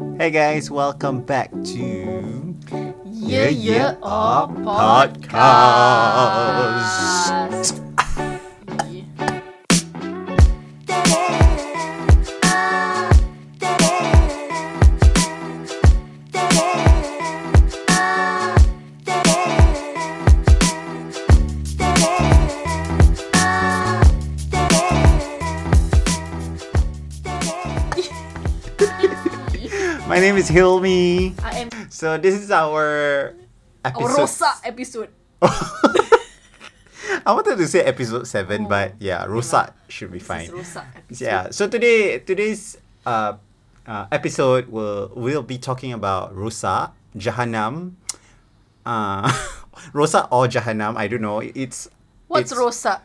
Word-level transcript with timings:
Hey 0.00 0.30
guys, 0.30 0.70
welcome 0.70 1.20
back 1.20 1.50
to 1.52 2.56
Yeah, 3.04 3.48
yeah, 3.48 3.96
Our 4.02 4.48
our 4.48 5.08
podcast. 5.12 5.30
My 30.20 30.28
name 30.28 30.36
is 30.36 30.52
Hilmi. 30.52 31.32
I 31.40 31.64
am 31.64 31.70
So 31.88 32.20
this 32.20 32.36
is 32.36 32.52
our 32.52 33.32
our 33.80 33.88
episode. 33.88 34.20
Rosa 34.20 34.52
episode. 34.68 35.08
I 37.24 37.32
wanted 37.32 37.56
to 37.56 37.64
say 37.64 37.80
episode 37.80 38.28
seven, 38.28 38.68
but 38.68 39.00
yeah, 39.00 39.24
Rosa 39.24 39.72
should 39.88 40.12
be 40.12 40.20
This 40.20 40.28
fine. 40.28 40.44
is 40.44 40.52
Rosa 40.52 40.84
episode. 40.92 41.24
Yeah. 41.24 41.48
So 41.56 41.72
today, 41.72 42.20
today's 42.20 42.76
uh, 43.08 43.40
uh, 43.88 44.12
episode 44.12 44.68
will 44.68 45.08
will 45.16 45.40
be 45.40 45.56
talking 45.56 45.96
about 45.96 46.36
Rosa, 46.36 46.92
Jahannam, 47.16 47.96
uh, 48.84 49.24
Rosa 49.96 50.28
or 50.28 50.44
Jahannam. 50.52 51.00
I 51.00 51.08
don't 51.08 51.24
know. 51.24 51.40
It's 51.40 51.88
What's 52.28 52.52
it's, 52.52 52.60
Rosa 52.60 53.00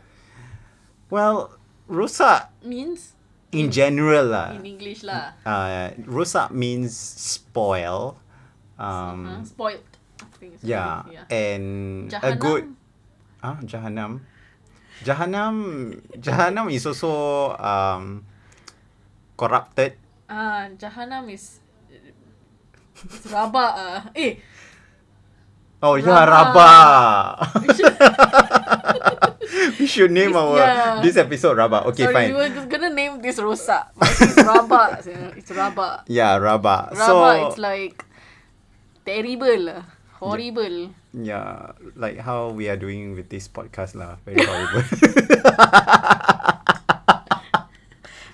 Well, 1.08 1.56
Rosa 1.88 2.52
means 2.60 3.15
in 3.52 3.70
general 3.70 4.26
lah. 4.30 4.54
in 4.56 4.66
English 4.66 5.06
lah? 5.06 5.34
Uh, 5.46 5.94
Rosa 6.06 6.50
means 6.50 6.94
spoil. 6.96 8.18
Um, 8.76 9.44
Spoiled. 9.46 9.84
I 10.20 10.24
think 10.36 10.50
it's 10.56 10.64
yeah, 10.64 11.04
spoiled, 11.04 11.14
yeah. 11.14 11.26
and 11.32 11.66
a 12.08 12.12
Jahannam? 12.12 12.40
good 12.40 12.64
ah 13.40 13.56
Jahannam. 13.64 14.12
Jahannam 15.04 15.54
Jahannam 16.20 16.66
is 16.72 16.84
also 16.88 17.52
um 17.56 18.24
corrupted. 19.36 19.96
Ah, 20.28 20.68
Jahannam 20.76 21.28
is 21.32 21.60
it's 21.88 23.28
rabak 23.28 23.72
ah. 23.76 24.00
Eh, 24.16 24.40
Oh 25.86 25.94
yeah. 25.94 26.26
Rabak. 26.26 27.62
we 29.78 29.86
should, 29.86 30.10
name 30.10 30.34
This- 30.34 30.42
our 30.42 30.56
yeah. 30.58 30.98
this 30.98 31.14
episode 31.16 31.54
Rabak. 31.62 31.86
Okay, 31.94 32.10
sorry, 32.10 32.14
fine. 32.14 32.28
we 32.34 32.42
were 32.42 32.50
just 32.50 32.66
gonna 32.68 32.90
name 32.90 33.22
this 33.22 33.38
Rosa. 33.38 33.86
But 33.94 34.10
it's 34.18 34.34
rabak. 34.50 35.06
sia. 35.06 35.30
It's 35.38 35.50
rabak. 35.54 36.10
Yeah, 36.10 36.42
Rabak. 36.42 36.90
Rabak, 36.98 37.06
so 37.06 37.22
it's 37.46 37.58
like 37.62 38.02
terrible 39.06 39.70
lah. 39.70 39.82
Horrible. 40.18 40.90
yeah, 41.12 41.76
like 41.94 42.18
how 42.18 42.48
we 42.50 42.66
are 42.72 42.76
doing 42.80 43.14
with 43.14 43.28
this 43.30 43.46
podcast 43.46 43.94
lah. 43.94 44.16
Very 44.26 44.42
horrible. 44.48 44.82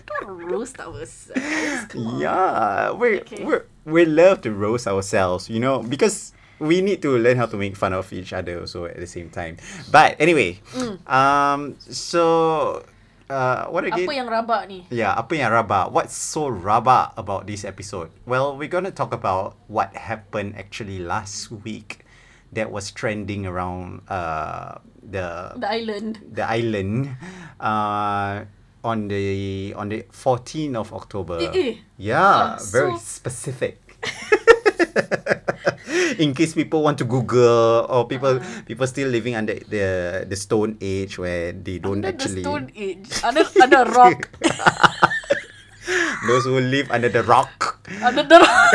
Don't 0.06 0.28
roast 0.48 0.78
ourselves. 0.80 1.84
Come 1.92 2.06
on. 2.06 2.19
yeah, 2.23 2.92
we 2.97 3.20
Okay. 3.20 3.42
we 3.45 3.55
we 3.84 4.03
love 4.06 4.41
to 4.47 4.50
roast 4.55 4.86
ourselves, 4.86 5.50
you 5.50 5.58
know, 5.61 5.83
because 5.83 6.30
we 6.63 6.79
need 6.81 7.03
to 7.03 7.19
learn 7.19 7.37
how 7.37 7.51
to 7.51 7.59
make 7.59 7.75
fun 7.75 7.91
of 7.93 8.07
each 8.15 8.31
other 8.33 8.63
also 8.63 8.87
at 8.87 8.97
the 8.97 9.11
same 9.11 9.29
time. 9.29 9.59
But 9.91 10.15
anyway, 10.23 10.63
Mm. 10.79 11.03
um, 11.11 11.61
so 11.91 12.87
uh, 13.27 13.67
what 13.69 13.83
again? 13.83 14.07
Apa 14.07 14.13
yang 14.15 14.29
rabak 14.31 14.63
ni? 14.71 14.87
Yeah, 14.89 15.13
apa 15.19 15.35
yang 15.35 15.51
rabak? 15.51 15.91
What's 15.91 16.15
so 16.15 16.47
rabak 16.47 17.19
about 17.19 17.51
this 17.51 17.67
episode? 17.67 18.15
Well, 18.25 18.55
we're 18.55 18.71
gonna 18.71 18.95
talk 18.95 19.11
about 19.11 19.59
what 19.67 19.91
happened 19.99 20.55
actually 20.55 21.03
last 21.03 21.51
week 21.51 22.07
that 22.53 22.69
was 22.71 22.93
trending 22.93 23.43
around 23.49 24.05
uh 24.13 24.79
the 25.03 25.57
The 25.57 25.67
island. 25.67 26.20
the 26.31 26.45
island 26.45 27.17
uh 27.59 28.45
on 28.85 29.09
the 29.09 29.73
on 29.75 29.89
the 29.89 30.05
14th 30.13 30.77
of 30.77 30.92
October. 30.92 31.41
Eh, 31.41 31.51
eh. 31.57 31.73
Yeah, 31.97 32.20
Ah, 32.20 32.63
very 32.70 32.95
so- 33.01 33.25
specific. 33.25 33.81
In 36.24 36.34
case 36.34 36.52
people 36.55 36.83
want 36.83 36.98
to 36.98 37.05
Google 37.06 37.86
or 37.89 38.05
people 38.08 38.40
Ah. 38.42 38.62
people 38.67 38.86
still 38.86 39.08
living 39.08 39.34
under 39.36 39.55
the 39.68 39.86
the 40.28 40.36
stone 40.36 40.77
age 40.80 41.17
where 41.17 41.52
they 41.52 41.78
don't 41.78 42.05
Under 42.05 42.12
actually 42.12 42.42
the 42.42 42.48
stone 42.48 42.67
age. 42.74 43.08
Under, 43.24 43.45
under 43.62 43.83
rock. 43.92 44.28
those 46.28 46.45
who 46.45 46.61
live 46.61 46.90
under 46.90 47.08
the 47.08 47.23
rock. 47.24 47.80
under 48.02 48.23
the 48.23 48.39
rock. 48.39 48.73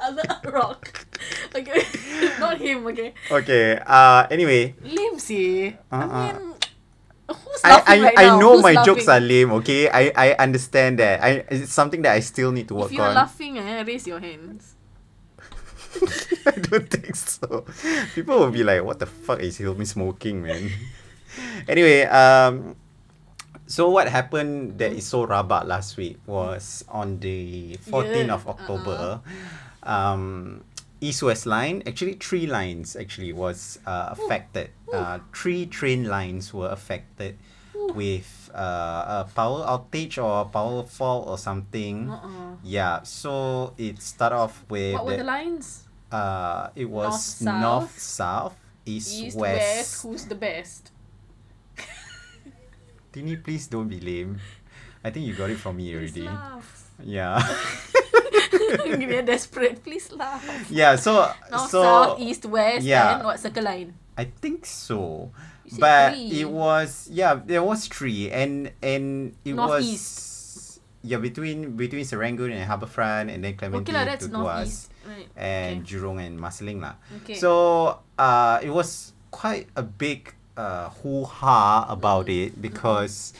under 0.04 0.24
a 0.28 0.38
rock. 0.52 0.82
Okay. 1.54 1.80
Not 2.38 2.58
him, 2.60 2.84
okay. 2.92 3.14
Okay. 3.30 3.78
Uh. 3.80 4.26
Anyway, 4.28 4.74
Lame 4.84 5.16
sih. 5.16 5.72
Uh-uh. 5.88 6.04
I 6.04 6.36
mean, 6.36 6.52
who's 7.30 7.60
I 7.64 7.70
I, 7.86 7.94
right 8.04 8.16
I 8.18 8.24
now? 8.28 8.36
know 8.42 8.52
Who's 8.58 8.66
my 8.66 8.74
laughing? 8.76 8.84
jokes 8.84 9.06
are 9.08 9.22
lame. 9.22 9.50
Okay. 9.62 9.88
I 9.88 10.12
I 10.12 10.28
understand 10.36 10.98
that. 11.00 11.24
I 11.24 11.46
it's 11.48 11.72
something 11.72 12.02
that 12.04 12.12
I 12.12 12.20
still 12.20 12.52
need 12.52 12.68
to 12.68 12.74
work 12.76 12.90
on. 12.90 12.92
If 12.92 12.98
you're 13.00 13.08
on. 13.08 13.16
laughing, 13.16 13.56
eh, 13.56 13.80
raise 13.86 14.04
your 14.04 14.20
hands. 14.20 14.73
I 16.46 16.58
don't 16.60 16.88
think 16.90 17.14
so. 17.16 17.64
People 18.14 18.38
will 18.38 18.50
be 18.50 18.62
like, 18.64 18.82
"What 18.84 18.98
the 18.98 19.06
fuck 19.06 19.40
is 19.40 19.58
Hilmi 19.58 19.86
smoking, 19.86 20.42
man?" 20.42 20.70
anyway, 21.68 22.02
um, 22.06 22.76
so 23.66 23.88
what 23.90 24.08
happened 24.08 24.78
that 24.78 24.92
is 24.92 25.06
so 25.06 25.26
rabak 25.26 25.64
last 25.66 25.96
week 25.96 26.18
was 26.26 26.84
on 26.88 27.18
the 27.20 27.76
14th 27.88 28.26
Yeah, 28.28 28.34
of 28.34 28.46
October. 28.48 29.20
Um, 29.82 30.62
East 31.00 31.22
West 31.22 31.44
line, 31.44 31.82
actually 31.86 32.14
three 32.14 32.46
lines 32.46 32.96
actually 32.96 33.32
was 33.32 33.78
uh, 33.86 34.08
affected. 34.16 34.70
Uh, 34.92 35.18
three 35.34 35.66
train 35.66 36.04
lines 36.08 36.54
were 36.54 36.68
affected 36.70 37.36
with 37.92 38.48
uh, 38.54 39.24
a 39.26 39.28
power 39.34 39.66
outage 39.66 40.16
or 40.16 40.42
a 40.42 40.44
power 40.46 40.82
fault 40.84 41.28
or 41.28 41.36
something. 41.36 42.08
Uh-uh. 42.08 42.56
Yeah, 42.62 43.02
so 43.02 43.74
it 43.76 44.00
started 44.00 44.36
off 44.36 44.64
with 44.70 44.94
What 44.94 45.04
were 45.04 45.10
the- 45.12 45.16
the 45.18 45.24
lines? 45.24 45.83
Uh, 46.14 46.70
it 46.78 46.86
was 46.86 47.42
North, 47.42 47.60
north, 47.60 47.98
south, 47.98 48.54
east, 48.86 49.10
East, 49.18 49.36
west. 49.36 49.58
west. 49.58 50.02
Who's 50.02 50.24
the 50.30 50.38
best? 50.38 50.92
Tini, 53.12 53.36
please 53.36 53.66
don't 53.66 53.88
be 53.88 53.98
lame. 53.98 54.38
I 55.02 55.10
think 55.10 55.26
you 55.26 55.34
got 55.34 55.50
it 55.50 55.58
from 55.58 55.76
me 55.76 55.90
Please 55.90 56.14
already. 56.14 56.30
laugh. 56.30 56.90
Yeah. 57.02 57.42
We're 58.94 59.26
desperate. 59.26 59.82
Please 59.82 60.12
laugh. 60.12 60.70
yeah. 60.70 60.94
So 60.96 61.26
North, 61.50 61.70
so 61.70 61.82
south, 61.82 62.20
east, 62.20 62.46
west, 62.46 62.86
yeah. 62.86 63.16
and 63.18 63.24
what 63.26 63.40
circle 63.40 63.64
line? 63.64 63.94
I 64.16 64.24
think 64.24 64.64
so. 64.64 65.30
But 65.78 66.14
three. 66.14 66.40
it 66.40 66.48
was 66.48 67.08
yeah, 67.10 67.34
there 67.34 67.62
was 67.62 67.88
three 67.88 68.30
and 68.30 68.70
and 68.80 69.34
it 69.44 69.54
was 69.58 69.82
Northeast. 69.82 70.80
yeah 71.02 71.18
between 71.18 71.74
between 71.74 72.04
Serangoon 72.04 72.52
and 72.54 72.62
Harbourfront 72.70 73.32
and 73.32 73.42
then 73.42 73.56
Clementi 73.56 73.90
Okay 73.90 74.04
that's 74.04 74.26
to 74.26 74.30
Tuas 74.30 74.44
northeast. 74.44 74.93
And 75.34 75.82
okay. 75.82 75.98
Jurong 75.98 76.22
and 76.22 76.38
Marsiling 76.38 76.78
lah. 76.78 76.94
Okay. 77.22 77.34
So 77.34 77.98
uh, 78.18 78.62
it 78.62 78.70
was 78.70 79.12
quite 79.34 79.66
a 79.74 79.82
big 79.82 80.30
uh, 80.56 80.94
hoo 81.02 81.26
ha 81.26 81.86
about 81.90 82.30
it 82.30 82.54
because 82.62 83.34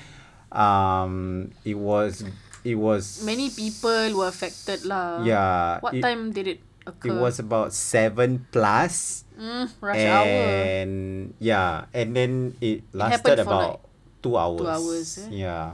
um, 0.51 1.51
it 1.63 1.79
was 1.79 2.27
it 2.67 2.75
was 2.75 3.23
Many 3.23 3.51
people 3.51 4.19
were 4.19 4.29
affected 4.29 4.85
lah. 4.85 5.23
Yeah. 5.23 5.79
What 5.79 5.95
it, 5.95 6.03
time 6.03 6.35
did 6.35 6.47
it 6.49 6.61
occur? 6.87 7.15
It 7.15 7.15
was 7.15 7.39
about 7.39 7.71
seven 7.73 8.47
plus. 8.51 9.25
mm, 9.39 9.67
rush 9.81 9.99
hour. 10.07 10.27
and 10.27 11.35
yeah, 11.39 11.91
and 11.93 12.15
then 12.15 12.55
it 12.61 12.87
lasted 12.95 13.43
for 13.43 13.47
about 13.47 13.81
two 14.23 14.37
hours. 14.39 14.61
Two 14.61 14.71
hours, 14.71 15.09
eh? 15.19 15.47
Yeah. 15.47 15.67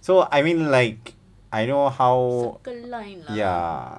So 0.00 0.26
I 0.30 0.42
mean, 0.42 0.70
like 0.70 1.14
I 1.54 1.66
know 1.66 1.88
how. 1.88 2.58
Circle 2.60 2.90
line 2.90 3.22
lah. 3.26 3.34
Yeah. 3.34 3.98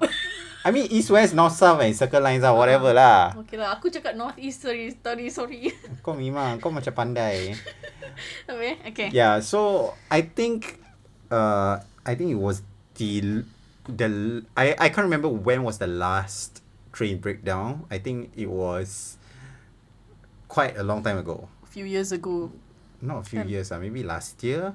I 0.66 0.74
mean, 0.74 0.90
east, 0.90 1.14
west, 1.14 1.30
north, 1.30 1.54
south, 1.54 1.78
and 1.78 1.94
circle 1.94 2.18
lines 2.18 2.42
lah, 2.42 2.50
whatever 2.50 2.90
lah. 2.90 3.38
Okay 3.46 3.54
lah, 3.54 3.78
aku 3.78 3.86
cakap 3.86 4.18
north 4.18 4.34
east 4.34 4.66
sorry, 4.66 4.90
sorry, 4.98 5.30
sorry. 5.30 5.70
Kau 6.02 6.10
memang, 6.18 6.58
kau 6.58 6.74
macam 6.74 6.90
pandai. 6.90 7.54
okay, 8.50 8.74
okay. 8.82 9.08
Yeah, 9.14 9.38
so 9.38 9.94
I 10.10 10.26
think 10.26 10.82
uh 11.30 11.78
I 12.02 12.18
think 12.18 12.34
it 12.34 12.40
was 12.42 12.66
the 12.98 13.46
the 13.86 14.42
I 14.58 14.74
I 14.74 14.88
can't 14.90 15.06
remember 15.06 15.30
when 15.30 15.62
was 15.62 15.78
the 15.78 15.86
last 15.86 16.66
train 16.90 17.22
breakdown. 17.22 17.86
I 17.86 18.02
think 18.02 18.34
it 18.34 18.50
was 18.50 19.22
quite 20.50 20.74
a 20.74 20.82
long 20.82 21.06
time 21.06 21.22
ago. 21.22 21.46
A 21.62 21.70
few 21.70 21.86
years 21.86 22.10
ago. 22.10 22.50
Not 22.98 23.22
a 23.22 23.26
few 23.28 23.46
years, 23.46 23.70
uh, 23.70 23.78
maybe 23.78 24.02
last 24.02 24.42
year. 24.42 24.74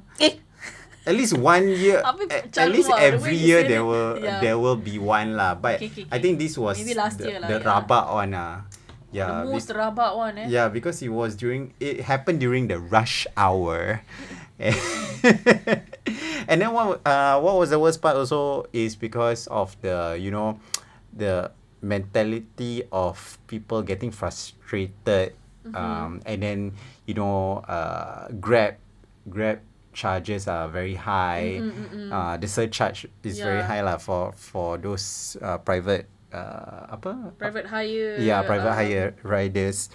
At 1.05 1.15
least 1.17 1.33
one 1.33 1.69
year. 1.69 2.03
At, 2.05 2.57
at 2.57 2.69
least 2.69 2.91
every 2.93 3.35
year 3.35 3.65
there 3.65 3.83
will 3.83 4.21
there 4.21 4.57
will 4.57 4.77
be 4.77 5.01
one 5.01 5.33
lah. 5.33 5.57
But 5.57 5.81
I 6.11 6.17
think 6.21 6.37
this 6.37 6.57
was 6.57 6.77
Maybe 6.77 6.93
last 6.93 7.17
the, 7.17 7.41
the 7.41 7.57
rabak 7.61 8.05
one 8.13 8.33
ah. 8.37 8.69
Yeah. 9.11 9.27
the 9.27 9.49
be- 9.49 9.51
most 9.57 9.69
rabak 9.73 10.15
one 10.15 10.37
eh. 10.37 10.47
Yeah, 10.47 10.69
because 10.69 11.01
it 11.01 11.09
was 11.09 11.35
during 11.35 11.73
it 11.81 12.05
happened 12.05 12.39
during 12.39 12.69
the 12.71 12.79
rush 12.79 13.27
hour, 13.35 14.01
and 14.61 16.57
then 16.61 16.71
what 16.71 17.01
uh 17.03 17.41
what 17.41 17.57
was 17.59 17.73
the 17.73 17.79
worst 17.79 17.99
part 17.99 18.15
also 18.15 18.69
is 18.71 18.95
because 18.95 19.47
of 19.51 19.75
the 19.83 20.15
you 20.15 20.31
know 20.31 20.61
the 21.11 21.51
mentality 21.81 22.85
of 22.93 23.41
people 23.49 23.81
getting 23.81 24.13
frustrated 24.13 25.33
um 25.73 26.21
and 26.25 26.41
then 26.41 26.59
you 27.05 27.13
know 27.13 27.65
uh 27.67 28.29
grab 28.39 28.77
grab 29.27 29.59
charges 29.93 30.47
are 30.47 30.67
very 30.67 30.95
high. 30.95 31.59
Uh 32.11 32.35
the 32.37 32.47
surcharge 32.47 33.07
is 33.23 33.39
very 33.39 33.61
high 33.63 33.81
lah 33.83 33.97
for 33.97 34.31
for 34.35 34.77
those 34.79 35.35
uh, 35.43 35.57
private 35.61 36.07
uh 36.31 36.87
apa? 36.91 37.35
Private 37.37 37.67
hire. 37.67 38.15
yeah 38.19 38.41
private 38.43 38.71
uh, 38.71 38.77
hire 38.79 39.07
riders. 39.23 39.91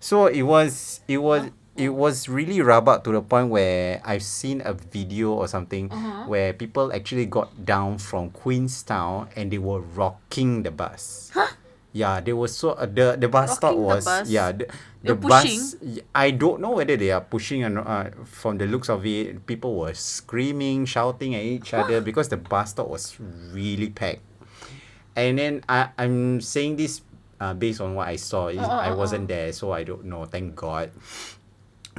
So 0.00 0.28
it 0.28 0.42
was 0.44 1.00
it 1.08 1.18
was 1.18 1.48
it 1.78 1.94
was 1.94 2.26
really 2.26 2.58
rabak 2.58 3.06
to 3.06 3.14
the 3.14 3.22
point 3.22 3.54
where 3.54 4.02
I've 4.02 4.26
seen 4.26 4.60
a 4.66 4.74
video 4.74 5.30
or 5.38 5.46
something 5.46 5.86
Uh-huh. 5.94 6.26
where 6.26 6.50
people 6.50 6.90
actually 6.90 7.24
got 7.30 7.54
down 7.62 8.02
from 8.02 8.34
Queenstown 8.34 9.30
and 9.38 9.54
they 9.54 9.62
were 9.62 9.78
rocking 9.94 10.66
the 10.66 10.74
bus. 10.74 11.30
Yeah, 11.98 12.22
they 12.22 12.30
were 12.32 12.46
so 12.46 12.78
uh, 12.78 12.86
the 12.86 13.18
the 13.18 13.26
bus 13.26 13.58
stop 13.58 13.74
was 13.74 14.06
bus? 14.06 14.30
yeah 14.30 14.54
the, 14.54 14.70
the 15.02 15.14
bus. 15.18 15.74
I 16.14 16.30
don't 16.30 16.62
know 16.62 16.78
whether 16.78 16.94
they 16.94 17.10
are 17.10 17.20
pushing 17.26 17.66
or 17.66 17.70
not. 17.74 17.86
Uh, 17.90 18.04
from 18.22 18.58
the 18.62 18.66
looks 18.70 18.86
of 18.86 19.02
it, 19.02 19.42
people 19.50 19.74
were 19.74 19.94
screaming, 19.98 20.86
shouting 20.86 21.34
at 21.34 21.42
each 21.42 21.74
other 21.74 21.98
because 22.00 22.30
the 22.30 22.38
bus 22.38 22.70
stop 22.70 22.86
was 22.86 23.18
really 23.50 23.90
packed. 23.90 24.22
And 25.18 25.38
then 25.42 25.64
I 25.66 25.90
I'm 25.98 26.38
saying 26.40 26.78
this 26.78 27.02
uh, 27.40 27.54
based 27.54 27.80
on 27.82 27.94
what 27.98 28.06
I 28.06 28.16
saw. 28.16 28.46
Is 28.48 28.62
Uh, 28.62 28.70
uh, 28.70 28.86
I 28.88 28.94
wasn't 28.94 29.26
there, 29.26 29.50
so 29.52 29.72
I 29.74 29.82
don't 29.82 30.06
know. 30.06 30.24
Thank 30.26 30.54
God. 30.54 30.90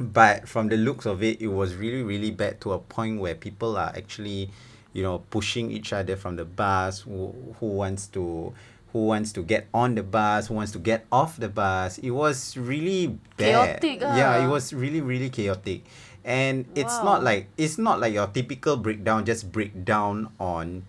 But 0.00 0.48
from 0.48 0.68
the 0.72 0.76
looks 0.80 1.04
of 1.04 1.22
it, 1.22 1.44
it 1.44 1.52
was 1.52 1.74
really 1.76 2.02
really 2.02 2.30
bad 2.32 2.60
to 2.64 2.72
a 2.72 2.80
point 2.80 3.20
where 3.20 3.34
people 3.36 3.76
are 3.76 3.92
actually, 3.92 4.48
you 4.96 5.02
know, 5.04 5.20
pushing 5.28 5.70
each 5.70 5.92
other 5.92 6.16
from 6.16 6.36
the 6.40 6.44
bus. 6.48 7.04
Who, 7.04 7.34
who 7.60 7.66
wants 7.84 8.08
to 8.16 8.54
who 8.92 9.06
wants 9.06 9.32
to 9.32 9.42
get 9.42 9.68
on 9.72 9.94
the 9.94 10.02
bus? 10.02 10.48
Who 10.48 10.54
wants 10.54 10.72
to 10.72 10.78
get 10.78 11.06
off 11.10 11.36
the 11.36 11.48
bus? 11.48 11.98
It 11.98 12.10
was 12.10 12.56
really 12.56 13.18
bad. 13.36 13.80
Chaotic, 13.80 14.02
ah. 14.04 14.16
Yeah, 14.16 14.44
it 14.44 14.48
was 14.48 14.72
really 14.72 15.00
really 15.00 15.30
chaotic. 15.30 15.84
And 16.24 16.66
it's 16.74 17.00
not 17.02 17.24
like 17.24 17.48
it's 17.56 17.78
not 17.78 18.00
like 18.00 18.12
your 18.12 18.26
typical 18.26 18.76
breakdown, 18.76 19.24
just 19.24 19.50
breakdown 19.52 20.32
on 20.38 20.84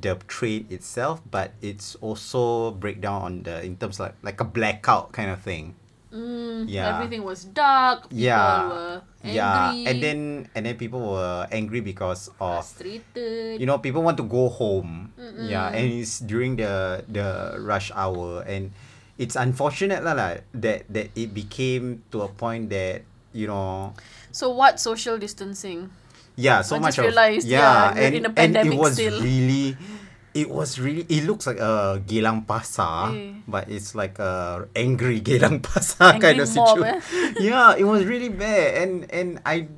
the 0.00 0.16
train 0.26 0.66
itself, 0.70 1.22
but 1.30 1.52
it's 1.60 1.94
also 1.96 2.72
breakdown 2.72 3.22
on 3.22 3.42
the 3.44 3.62
in 3.62 3.76
terms 3.76 4.00
like 4.00 4.14
like 4.22 4.40
a 4.40 4.44
blackout 4.44 5.12
kind 5.12 5.30
of 5.30 5.40
thing. 5.40 5.76
Mm, 6.12 6.68
Yeah. 6.68 6.92
Everything 6.92 7.24
was 7.24 7.48
dark. 7.48 8.12
People 8.12 8.20
Yeah. 8.20 8.68
were 8.68 8.94
angry. 9.24 9.32
Yeah, 9.32 9.88
and 9.88 9.96
then 10.04 10.18
and 10.52 10.62
then 10.68 10.76
people 10.76 11.00
were 11.16 11.48
angry 11.48 11.80
because 11.80 12.28
of 12.36 12.60
frustrated. 12.68 13.56
you 13.56 13.64
know 13.64 13.80
people 13.80 14.04
want 14.04 14.20
to 14.20 14.26
go 14.28 14.52
home. 14.52 15.08
Yeah, 15.40 15.72
and 15.72 15.88
it's 15.88 16.20
during 16.20 16.60
the 16.60 17.00
the 17.08 17.56
rush 17.56 17.88
hour 17.96 18.44
and 18.44 18.76
it's 19.16 19.40
unfortunate 19.40 20.04
lah, 20.04 20.12
lah 20.12 20.44
that 20.52 20.84
that 20.92 21.08
it 21.16 21.32
became 21.32 22.04
to 22.12 22.24
a 22.24 22.28
point 22.28 22.68
that 22.68 23.08
you 23.32 23.48
know 23.48 23.96
so 24.32 24.52
what 24.52 24.76
social 24.80 25.16
distancing? 25.16 25.88
yeah 26.36 26.64
so 26.64 26.76
I 26.76 26.80
much 26.80 26.96
just 26.96 27.04
of 27.04 27.12
realised, 27.12 27.44
yeah, 27.48 27.92
yeah, 27.92 28.02
and, 28.08 28.12
in 28.16 28.24
a 28.24 28.32
and 28.40 28.52
it 28.56 28.72
was 28.72 28.96
still. 28.96 29.20
really 29.20 29.76
it 30.34 30.48
was 30.48 30.80
really 30.80 31.04
it 31.08 31.24
looks 31.24 31.46
like 31.46 31.58
a 31.60 32.00
Geylang 32.06 32.46
Pasar 32.46 33.12
Eh. 33.12 33.40
but 33.46 33.68
it's 33.68 33.94
like 33.94 34.18
a 34.18 34.64
angry 34.76 35.20
Geylang 35.26 35.60
Pasar 35.60 36.16
kind 36.20 36.40
of 36.40 36.48
situation 36.48 36.84
eh? 36.84 37.32
yeah 37.40 37.76
it 37.76 37.84
was 37.84 38.04
really 38.04 38.28
bad 38.32 38.80
and 38.82 38.92
and 39.12 39.28
I 39.44 39.68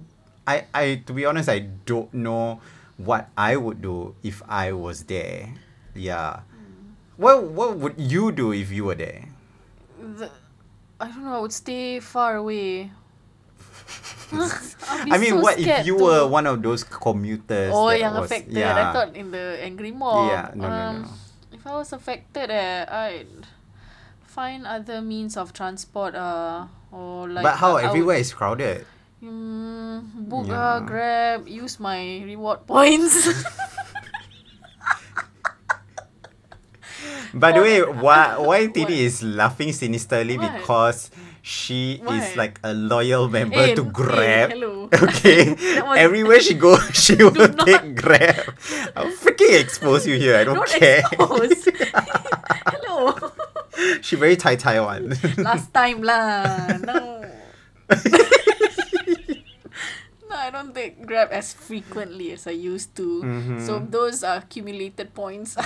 I 0.46 0.66
I 0.74 0.84
to 1.06 1.12
be 1.12 1.26
honest 1.26 1.48
I 1.48 1.66
don't 1.86 2.12
know 2.14 2.60
what 2.96 3.28
I 3.36 3.56
would 3.58 3.82
do 3.82 4.14
if 4.22 4.42
I 4.46 4.70
was 4.70 5.04
there 5.10 5.50
yeah 5.98 6.46
what 7.18 7.42
what 7.50 7.78
would 7.78 7.98
you 7.98 8.30
do 8.30 8.52
if 8.54 8.70
you 8.70 8.86
were 8.86 8.98
there 8.98 9.26
The, 9.98 10.30
I 11.00 11.08
don't 11.10 11.24
know. 11.26 11.34
I 11.34 11.40
would 11.42 11.52
stay 11.52 11.98
far 11.98 12.36
away. 12.38 12.92
I 15.10 15.18
mean 15.18 15.38
so 15.38 15.40
what 15.40 15.58
if 15.60 15.86
you 15.86 15.96
were 15.96 16.26
one 16.26 16.46
of 16.46 16.62
those 16.62 16.82
commuters 16.82 17.70
Oh, 17.72 17.88
that 17.88 18.00
yang 18.00 18.14
was, 18.14 18.26
affected. 18.30 18.54
yeah 18.56 18.74
I 18.74 18.92
thought 18.92 19.14
in 19.14 19.30
the 19.30 19.58
angry 19.62 19.92
mob. 19.92 20.28
Yeah, 20.30 20.50
no, 20.54 20.68
no, 20.68 20.74
um, 20.74 21.02
no. 21.02 21.08
If 21.52 21.62
I 21.66 21.72
was 21.78 21.92
affected, 21.92 22.50
eh, 22.50 22.84
I'd 22.88 23.46
find 24.26 24.66
other 24.66 25.00
means 25.00 25.36
of 25.36 25.52
transport. 25.52 26.14
Uh, 26.14 26.66
or 26.90 27.28
like. 27.28 27.42
but 27.44 27.56
how 27.56 27.74
would- 27.74 27.84
everywhere 27.84 28.16
is 28.16 28.32
crowded 28.32 28.86
Mm, 29.24 30.28
book 30.28 30.44
Yeah. 30.52 30.60
uh, 30.60 30.80
Grab, 30.84 31.48
use 31.48 31.80
my 31.80 32.20
reward 32.28 32.66
points. 32.68 33.24
By 37.34 37.50
the 37.52 37.60
way, 37.60 37.80
why 37.82 38.36
why? 38.38 38.66
Tini 38.74 39.00
is 39.08 39.22
laughing 39.22 39.72
sinisterly 39.72 40.38
What? 40.38 40.52
because 40.60 41.10
she 41.44 42.00
is 42.00 42.36
like 42.40 42.56
a 42.64 42.72
loyal 42.72 43.28
member 43.28 43.60
Eh, 43.60 43.74
to 43.76 43.84
eh, 43.84 43.90
Grab. 43.92 44.48
hello. 44.56 44.88
Okay, 44.96 45.52
everywhere 46.00 46.40
she 46.40 46.54
goes, 46.56 46.80
she 46.96 47.20
will 47.20 47.36
not- 47.36 47.68
take 47.68 47.92
Grab. 48.00 48.56
I'll 48.96 49.12
freaking 49.12 49.60
expose 49.60 50.08
you 50.08 50.16
here. 50.16 50.40
I 50.40 50.44
don't, 50.48 50.56
Don't 50.56 50.72
care. 50.72 51.04
Hello. 52.72 53.12
she 54.00 54.16
very 54.16 54.40
tai 54.40 54.56
tai 54.56 54.80
one. 54.80 55.12
Last 55.36 55.68
time 55.76 56.00
lah. 56.00 56.80
No. 56.80 57.28
no, 60.24 60.34
I 60.36 60.48
don't 60.50 60.72
take 60.74 61.04
Grab 61.04 61.28
as 61.30 61.52
frequently 61.52 62.32
as 62.32 62.46
I 62.46 62.56
used 62.56 62.94
to. 62.96 63.20
Mm-hmm. 63.22 63.58
So 63.66 63.78
those 63.84 64.24
uh, 64.24 64.40
accumulated 64.42 65.12
points 65.14 65.56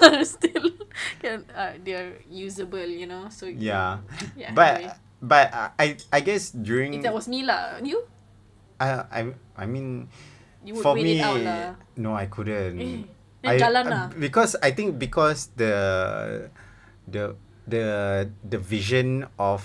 are 0.00 0.24
still 0.24 0.72
can 1.20 1.44
uh, 1.54 1.76
they're 1.84 2.24
usable, 2.30 2.86
you 2.88 3.06
know. 3.06 3.28
So 3.28 3.46
yeah, 3.46 3.98
Yeah, 4.36 4.52
but 4.56 4.74
anyway. 4.80 4.94
But 5.22 5.48
I 5.78 5.96
I 6.12 6.20
guess 6.20 6.50
during 6.52 6.94
if 6.94 7.02
that 7.02 7.14
was 7.14 7.28
me 7.28 7.42
lah, 7.42 7.80
you 7.82 8.04
I 8.76 8.88
I 9.08 9.20
I 9.56 9.64
mean 9.64 10.08
you 10.64 10.76
would 10.76 10.84
for 10.84 10.94
me 10.94 11.18
it 11.18 11.24
out 11.24 11.40
lah. 11.40 11.74
no 11.96 12.12
I 12.14 12.26
couldn't. 12.28 12.76
Eh, 12.80 13.06
I, 13.46 13.56
jalan 13.62 13.86
uh, 13.88 14.06
because 14.18 14.58
I 14.58 14.74
think 14.74 14.98
because 14.98 15.54
the 15.54 15.74
the 17.06 17.38
the 17.66 17.84
the 18.42 18.58
vision 18.58 19.26
of 19.38 19.62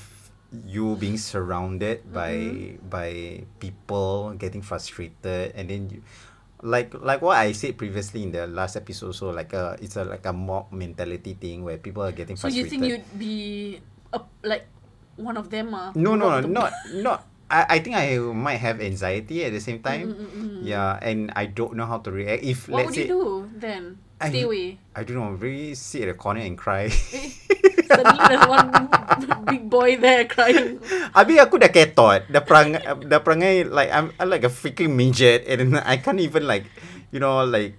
you 0.52 1.00
being 1.00 1.16
surrounded 1.18 2.04
by 2.12 2.36
Mm-hmm. 2.36 2.92
by 2.92 3.10
people 3.58 4.36
getting 4.36 4.62
frustrated 4.62 5.56
and 5.56 5.72
then 5.72 5.88
you 5.90 6.04
like 6.62 6.94
like 6.94 7.24
what 7.24 7.40
I 7.40 7.56
said 7.58 7.74
previously 7.80 8.22
in 8.22 8.30
the 8.36 8.46
last 8.46 8.76
episode 8.78 9.18
so 9.18 9.32
like 9.34 9.56
a 9.56 9.80
it's 9.82 9.96
a 9.98 10.04
like 10.06 10.28
a 10.30 10.34
mob 10.36 10.70
mentality 10.70 11.34
thing 11.34 11.64
where 11.66 11.80
people 11.82 12.04
are 12.04 12.14
getting 12.14 12.36
frustrated. 12.38 12.68
So 12.68 12.68
you 12.68 12.70
think 12.70 12.84
you'd 12.86 13.10
be 13.18 13.36
a, 14.14 14.22
like 14.46 14.68
one 15.18 15.36
of 15.38 15.50
them 15.50 15.74
ah? 15.74 15.92
No, 15.96 16.16
no, 16.16 16.40
not 16.42 16.72
not. 16.94 17.28
I, 17.52 17.76
I 17.76 17.78
think 17.84 18.00
I 18.00 18.16
might 18.20 18.64
have 18.64 18.80
anxiety 18.80 19.44
at 19.44 19.52
the 19.52 19.60
same 19.60 19.84
time. 19.84 20.16
Mm, 20.16 20.64
Yeah, 20.64 20.96
and 21.04 21.36
I 21.36 21.52
don't 21.52 21.76
know 21.76 21.84
how 21.86 22.00
to 22.00 22.10
react. 22.12 22.44
If 22.44 22.72
What 22.72 22.88
let's 22.88 22.96
would 22.96 22.96
say 22.96 23.02
you 23.12 23.20
do 23.20 23.24
then? 23.60 24.00
I- 24.22 24.30
Stay 24.32 24.44
away. 24.48 24.80
I 24.96 25.04
don't 25.04 25.18
know, 25.20 25.34
really 25.36 25.74
sit 25.76 26.06
at 26.08 26.14
the 26.14 26.18
corner 26.18 26.40
and 26.46 26.56
cry. 26.56 26.88
Eh, 26.88 27.28
Suddenly 27.92 28.24
there's 28.30 28.48
one 28.48 28.70
big 29.52 29.68
boy 29.68 29.98
there 30.00 30.24
crying. 30.30 30.80
Abi 31.12 31.42
aku 31.44 31.60
dah 31.60 31.68
ketot, 31.68 32.30
dah 32.32 32.40
perang, 32.46 32.78
dah 33.04 33.20
perangai 33.20 33.68
like 33.68 33.92
I'm, 33.92 34.16
I'm 34.16 34.30
like 34.32 34.48
a 34.48 34.54
freaking 34.54 34.96
midget 34.96 35.44
and 35.50 35.76
I 35.84 35.98
can't 36.00 36.22
even 36.24 36.48
like, 36.48 36.70
you 37.12 37.20
know, 37.20 37.44
like, 37.44 37.76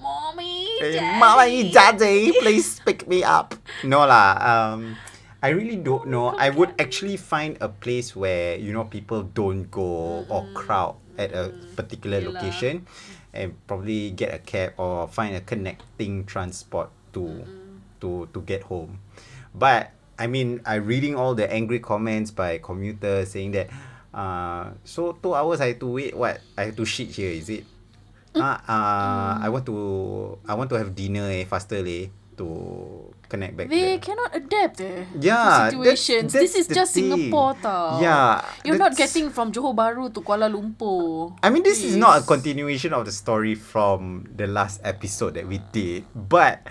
Mommy, 0.00 0.64
eh, 0.80 0.96
daddy. 0.96 1.18
mommy, 1.20 1.56
daddy, 1.68 2.16
please 2.40 2.80
pick 2.80 3.04
me 3.04 3.20
up. 3.20 3.52
No 3.84 4.08
lah. 4.08 4.40
Um, 4.40 4.96
I 5.42 5.56
really 5.56 5.76
don't 5.76 6.08
know. 6.08 6.36
I 6.36 6.50
would 6.52 6.76
actually 6.78 7.16
find 7.16 7.56
a 7.60 7.68
place 7.68 8.14
where 8.14 8.60
you 8.60 8.72
know 8.76 8.84
people 8.84 9.24
don't 9.24 9.72
go 9.72 10.24
or 10.28 10.44
crowd 10.52 10.96
at 11.16 11.32
a 11.32 11.52
particular 11.76 12.20
location, 12.20 12.84
and 13.32 13.56
probably 13.66 14.12
get 14.12 14.34
a 14.34 14.38
cab 14.38 14.76
or 14.76 15.08
find 15.08 15.34
a 15.34 15.40
connecting 15.40 16.28
transport 16.28 16.92
to 17.16 17.48
to 18.04 18.28
to 18.36 18.38
get 18.44 18.68
home. 18.68 19.00
But 19.56 19.96
I 20.20 20.28
mean, 20.28 20.60
I 20.68 20.76
reading 20.76 21.16
all 21.16 21.32
the 21.34 21.48
angry 21.48 21.80
comments 21.80 22.28
by 22.30 22.60
commuters 22.60 23.32
saying 23.32 23.56
that, 23.56 23.72
uh, 24.12 24.76
so 24.84 25.16
two 25.16 25.32
hours 25.32 25.64
I 25.64 25.72
have 25.72 25.80
to 25.80 25.88
wait. 25.88 26.12
What 26.12 26.44
I 26.60 26.68
have 26.68 26.76
to 26.76 26.84
shit 26.84 27.16
here? 27.16 27.32
Is 27.32 27.48
it? 27.48 27.64
Ah, 28.30 28.62
uh, 28.62 29.32
I 29.42 29.50
want 29.50 29.66
to 29.66 30.38
I 30.46 30.54
want 30.54 30.70
to 30.70 30.78
have 30.78 30.94
dinner 30.94 31.26
eh 31.34 31.42
faster 31.50 31.82
leh 31.82 32.14
to 32.38 32.46
connect 33.30 33.54
back. 33.56 33.70
They 33.70 33.94
there. 33.94 34.02
cannot 34.02 34.34
adapt 34.34 34.82
eh. 34.82 35.06
Yeah, 35.14 35.70
to 35.70 35.78
situations. 35.78 36.34
that's 36.34 36.42
this 36.42 36.54
is 36.58 36.66
just 36.66 36.92
thing. 36.92 37.08
Singapore 37.14 37.54
tau. 37.62 38.02
Yeah, 38.02 38.42
You're 38.66 38.82
not 38.82 38.98
getting 38.98 39.30
from 39.30 39.54
Johor 39.54 39.72
Bahru 39.72 40.10
to 40.10 40.20
Kuala 40.20 40.50
Lumpur. 40.50 41.38
I 41.40 41.48
mean, 41.54 41.62
this 41.62 41.86
is 41.86 41.94
not 41.94 42.20
a 42.20 42.22
continuation 42.26 42.92
of 42.92 43.06
the 43.06 43.14
story 43.14 43.54
from 43.54 44.26
the 44.34 44.50
last 44.50 44.82
episode 44.82 45.38
that 45.38 45.46
we 45.46 45.62
did, 45.70 46.04
but 46.12 46.66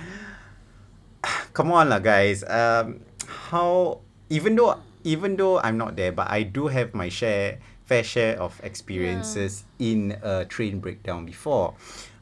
come 1.56 1.72
on 1.72 1.88
lah, 1.88 2.04
guys. 2.04 2.44
Um, 2.44 3.08
how 3.50 4.04
even 4.28 4.60
though 4.60 4.78
even 5.08 5.40
though 5.40 5.64
I'm 5.64 5.80
not 5.80 5.96
there, 5.96 6.12
but 6.12 6.30
I 6.30 6.44
do 6.44 6.68
have 6.68 6.94
my 6.94 7.08
share 7.08 7.64
fair 7.90 8.06
share 8.06 8.38
of 8.38 8.54
experiences 8.62 9.66
in 9.82 10.14
a 10.22 10.46
train 10.46 10.78
breakdown 10.78 11.26
before. 11.26 11.74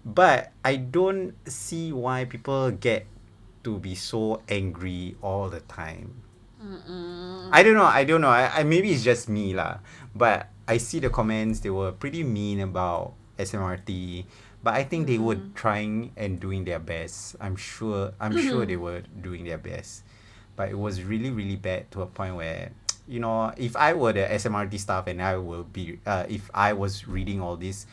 But 0.08 0.56
I 0.64 0.80
don't 0.80 1.36
see 1.44 1.92
why 1.92 2.24
people 2.24 2.72
get 2.72 3.04
to 3.68 3.78
be 3.84 3.96
so 3.96 4.40
angry 4.48 5.20
all 5.22 5.52
the 5.52 5.60
time. 5.68 6.24
Mm-mm. 6.64 7.50
I 7.52 7.62
don't 7.64 7.76
know. 7.76 7.84
I 7.84 8.08
don't 8.08 8.22
know. 8.24 8.32
I, 8.32 8.48
I 8.48 8.64
maybe 8.64 8.96
it's 8.96 9.04
just 9.04 9.28
me 9.28 9.52
lah. 9.52 9.84
But 10.16 10.48
I 10.68 10.80
see 10.80 11.04
the 11.04 11.12
comments. 11.12 11.60
They 11.60 11.70
were 11.70 11.92
pretty 11.92 12.24
mean 12.24 12.64
about 12.64 13.14
SMRT. 13.38 14.24
But 14.64 14.74
I 14.74 14.88
think 14.88 15.06
they 15.06 15.20
were 15.20 15.36
trying 15.54 16.16
and 16.16 16.40
doing 16.40 16.64
their 16.64 16.80
best. 16.80 17.36
I'm 17.44 17.60
sure. 17.60 18.16
I'm 18.24 18.38
sure 18.48 18.66
they 18.66 18.80
were 18.80 19.04
doing 19.20 19.44
their 19.44 19.60
best. 19.60 20.08
But 20.56 20.72
it 20.72 20.80
was 20.80 21.04
really 21.04 21.30
really 21.30 21.60
bad 21.60 21.92
to 21.92 22.02
a 22.02 22.08
point 22.08 22.40
where, 22.40 22.72
you 23.06 23.20
know, 23.20 23.52
if 23.60 23.76
I 23.76 23.94
were 23.94 24.16
the 24.16 24.26
SMRT 24.32 24.80
staff 24.80 25.06
and 25.12 25.22
I 25.22 25.36
will 25.36 25.68
be, 25.68 26.00
uh, 26.08 26.24
if 26.32 26.50
I 26.56 26.72
was 26.72 27.06
reading 27.06 27.44
all 27.44 27.60
these 27.60 27.86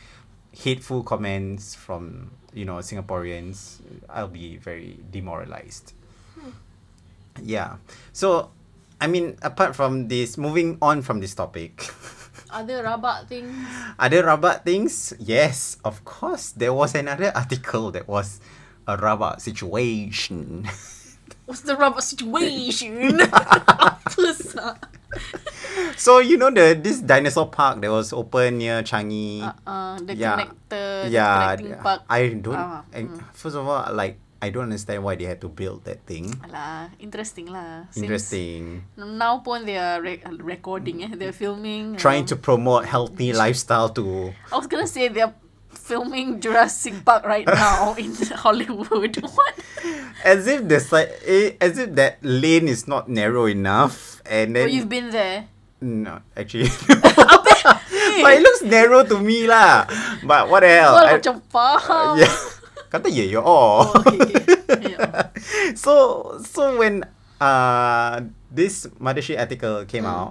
hateful 0.54 1.02
comments 1.02 1.74
from 1.74 2.30
you 2.54 2.64
know 2.64 2.78
Singaporeans, 2.78 3.82
I'll 4.08 4.30
be 4.30 4.56
very 4.56 4.96
demoralized. 5.10 5.92
Hmm. 6.38 6.54
Yeah. 7.42 7.76
So, 8.14 8.50
I 9.00 9.06
mean, 9.10 9.36
apart 9.42 9.74
from 9.74 10.06
this, 10.08 10.38
moving 10.38 10.78
on 10.80 11.02
from 11.02 11.18
this 11.20 11.34
topic, 11.34 11.82
Other 12.54 12.86
rabak 12.86 13.26
things. 13.26 13.50
other 13.98 14.22
rabat 14.22 14.62
things? 14.62 15.10
Yes, 15.18 15.76
of 15.82 16.04
course. 16.06 16.54
There 16.54 16.70
was 16.72 16.94
another 16.94 17.32
article 17.34 17.90
that 17.90 18.06
was 18.06 18.38
a 18.86 18.94
rabat 18.96 19.40
situation. 19.42 20.68
What's 21.50 21.66
the 21.66 21.74
rabak 21.74 22.02
situation? 22.06 23.18
Apa 23.32 24.30
sah? 24.38 24.78
Uh, 24.78 25.03
so 25.96 26.18
you 26.18 26.36
know 26.36 26.50
the 26.50 26.74
this 26.78 27.00
dinosaur 27.00 27.48
park 27.48 27.80
that 27.80 27.90
was 27.90 28.12
open 28.12 28.58
near 28.58 28.82
Changi. 28.82 29.42
Uh, 29.42 29.52
uh, 29.66 29.96
the 30.00 30.14
Yeah. 30.14 30.36
connector, 30.36 30.88
the 31.04 31.10
yeah, 31.10 31.56
connecting 31.56 31.74
park. 31.82 32.00
I 32.08 32.20
don't. 32.38 32.54
Ah, 32.58 32.84
I, 32.92 33.02
mm. 33.06 33.18
First 33.32 33.56
of 33.56 33.66
all, 33.66 33.82
like 33.94 34.18
I 34.44 34.50
don't 34.50 34.64
understand 34.68 35.00
why 35.02 35.16
they 35.16 35.24
had 35.24 35.40
to 35.40 35.48
build 35.48 35.88
that 35.88 36.04
thing. 36.04 36.36
Alah, 36.44 36.92
interesting 37.00 37.48
lah. 37.48 37.88
Interesting. 37.96 38.84
Now 39.00 39.40
pun 39.40 39.64
they 39.64 39.80
are 39.80 40.04
re- 40.04 40.20
recording 40.36 41.00
eh. 41.00 41.16
They're 41.16 41.32
filming. 41.32 41.96
Trying 41.96 42.28
to 42.28 42.36
um, 42.36 42.44
promote 42.44 42.84
healthy 42.84 43.32
lifestyle 43.32 43.88
to 43.96 44.36
I 44.52 44.54
was 44.60 44.68
gonna 44.68 44.90
say 44.90 45.08
they're 45.08 45.32
filming 45.84 46.40
Jurassic 46.40 47.04
Park 47.04 47.28
right 47.28 47.44
now 47.44 47.92
in 48.00 48.16
Hollywood. 48.40 49.20
What? 49.36 49.54
as 50.24 50.48
if 50.48 50.64
the 50.64 50.80
side, 50.80 51.12
eh, 51.28 51.60
as 51.60 51.76
if 51.76 51.92
that 52.00 52.16
lane 52.24 52.64
is 52.72 52.88
not 52.88 53.12
narrow 53.12 53.44
enough, 53.44 54.24
and 54.24 54.56
Oh, 54.56 54.64
then 54.64 54.72
you've 54.72 54.88
been 54.88 55.12
there. 55.12 55.52
no, 55.84 56.24
actually, 56.32 56.72
but 58.24 58.32
it 58.32 58.40
looks 58.40 58.62
narrow 58.64 59.04
to 59.04 59.20
me 59.20 59.44
lah. 59.44 59.84
But 60.24 60.48
what 60.48 60.64
the 60.64 60.72
hell? 60.80 60.96
Well, 60.96 61.04
I- 61.12 61.20
macam 61.20 61.44
faham. 61.52 62.16
yeah, 62.24 62.32
kata 62.88 63.12
you 63.12 63.36
all. 63.44 63.92
Oh, 63.92 64.00
okay, 64.00 64.40
okay. 64.72 64.94
So 65.76 65.92
so 66.40 66.80
when 66.80 67.04
uh 67.36 68.24
this 68.48 68.88
Mothership 68.96 69.36
article 69.36 69.84
came 69.84 70.08
Mm. 70.08 70.14
out, 70.16 70.30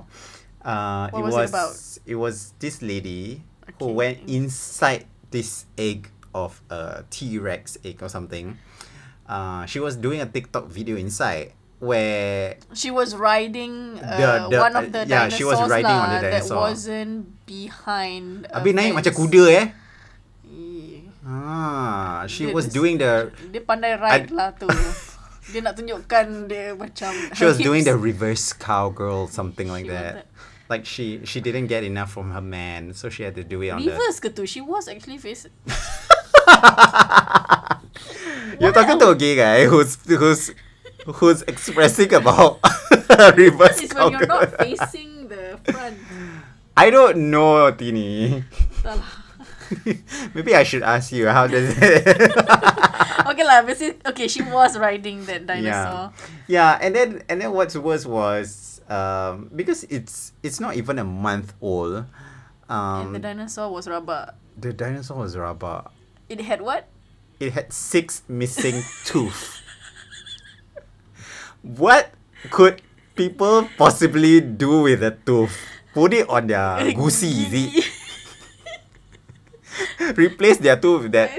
uh 0.65 1.13
What 1.13 1.19
it 1.19 1.23
was 1.23 1.33
was 1.37 1.45
it 1.45 1.49
about? 1.53 1.71
it 2.09 2.17
was 2.17 2.35
this 2.57 2.81
lady 2.81 3.45
who 3.77 3.93
went 3.93 4.25
inside 4.25 5.05
this 5.33 5.65
egg 5.75 6.13
of 6.31 6.61
a 6.69 7.01
T 7.09 7.41
Rex 7.41 7.81
egg 7.81 7.99
or 7.99 8.07
something. 8.07 8.61
Uh, 9.25 9.65
she 9.65 9.81
was 9.81 9.97
doing 9.97 10.21
a 10.21 10.29
TikTok 10.29 10.69
video 10.69 10.93
inside 10.95 11.57
where 11.81 12.55
She 12.71 12.91
was 12.91 13.17
riding 13.17 13.97
uh, 13.97 14.47
The- 14.47 14.55
the- 14.55 14.61
one 14.61 14.75
of 14.77 14.85
the 14.93 15.01
uh, 15.03 15.09
yeah, 15.09 15.27
dinosaurs 15.27 15.35
she 15.35 15.43
was 15.43 15.59
riding 15.67 15.89
on 15.91 16.09
the 16.13 16.19
dinosaur. 16.21 16.47
that 16.47 16.61
wasn't 16.69 17.17
behind. 17.43 18.47
a 18.51 18.59
Habis 18.61 18.73
naik 18.77 18.93
macam 18.93 19.11
kuda 19.11 19.43
eh. 19.49 19.65
Eh, 20.47 20.99
Ah, 21.23 22.27
she 22.27 22.47
Dia- 22.47 22.55
was 22.55 22.67
doing 22.67 22.99
the 22.99 23.31
Dia 23.49 23.63
pandai 23.63 23.95
ride 23.95 24.27
I- 24.27 24.35
lah 24.35 24.51
tu. 24.53 24.67
Dia 25.51 25.59
nak 25.59 25.75
tunjukkan 25.75 26.47
dia 26.47 26.71
macam. 26.77 27.11
she 27.35 27.43
was 27.43 27.59
doing 27.59 27.83
the 27.83 27.97
reverse 27.97 28.53
cowgirl 28.53 29.27
something 29.27 29.67
like 29.67 29.89
that. 29.91 30.27
Like 30.71 30.87
she 30.87 31.19
she 31.27 31.43
didn't 31.43 31.67
get 31.67 31.83
enough 31.83 32.15
from 32.15 32.31
her 32.31 32.41
man, 32.41 32.95
so 32.95 33.11
she 33.11 33.27
had 33.27 33.35
to 33.35 33.43
do 33.43 33.59
it 33.61 33.75
on 33.75 33.83
the 33.83 33.91
Reverse 33.91 34.23
ke 34.23 34.31
tu? 34.31 34.47
She 34.47 34.63
was 34.63 34.87
actually 34.87 35.19
face. 35.19 35.43
You're 38.59 38.71
talking 38.71 38.97
to 38.99 39.09
a 39.11 39.15
gay 39.15 39.35
guy 39.35 39.65
who's 39.67 39.99
who's 40.07 40.55
who's 41.19 41.41
expressing 41.51 42.13
about 42.13 42.63
reverse 43.35 43.81
This 43.81 43.91
is 43.91 43.93
when 43.93 44.13
you're 44.13 44.27
not 44.27 44.55
facing 44.57 45.27
the 45.27 45.59
front. 45.67 45.97
I 46.77 46.89
don't 46.89 47.29
know, 47.29 47.69
Tini. 47.71 48.43
Maybe 50.33 50.55
I 50.55 50.63
should 50.63 50.83
ask 50.83 51.11
you 51.11 51.27
how 51.27 51.47
does 51.47 51.75
it 51.77 52.05
okay 53.33 53.43
lah, 53.43 53.61
basically, 53.65 53.99
okay, 54.05 54.27
she 54.29 54.41
was 54.45 54.77
riding 54.77 55.25
that 55.25 55.45
dinosaur. 55.49 56.13
Yeah, 56.47 56.77
yeah, 56.77 56.79
and 56.81 56.93
then 56.95 57.09
and 57.27 57.41
then 57.41 57.51
what's 57.51 57.75
worse 57.75 58.05
was 58.05 58.79
um 58.87 59.49
because 59.53 59.83
it's 59.89 60.31
it's 60.45 60.59
not 60.61 60.77
even 60.77 60.97
a 60.99 61.07
month 61.07 61.53
old. 61.59 62.05
and 62.69 63.09
Um 63.09 63.13
the 63.13 63.19
dinosaur 63.19 63.69
was 63.73 63.89
rubber. 63.89 64.33
the 64.53 64.71
dinosaur 64.71 65.17
was 65.25 65.33
rubber. 65.35 65.83
It 66.29 66.41
had 66.45 66.61
what? 66.61 66.87
It 67.41 67.53
had 67.57 67.73
six 67.73 68.21
missing 68.29 68.85
tooth. 69.05 69.59
What 71.63 72.13
could 72.51 72.81
people 73.15 73.67
possibly 73.77 74.41
do 74.41 74.83
with 74.85 75.01
a 75.03 75.11
tooth? 75.11 75.55
Put 75.93 76.13
it 76.13 76.29
on 76.29 76.47
their 76.47 76.79
is 76.87 77.23
it? 77.23 77.85
Replace 80.17 80.57
their 80.57 80.77
tooth 80.77 81.03
with 81.09 81.11
that. 81.13 81.31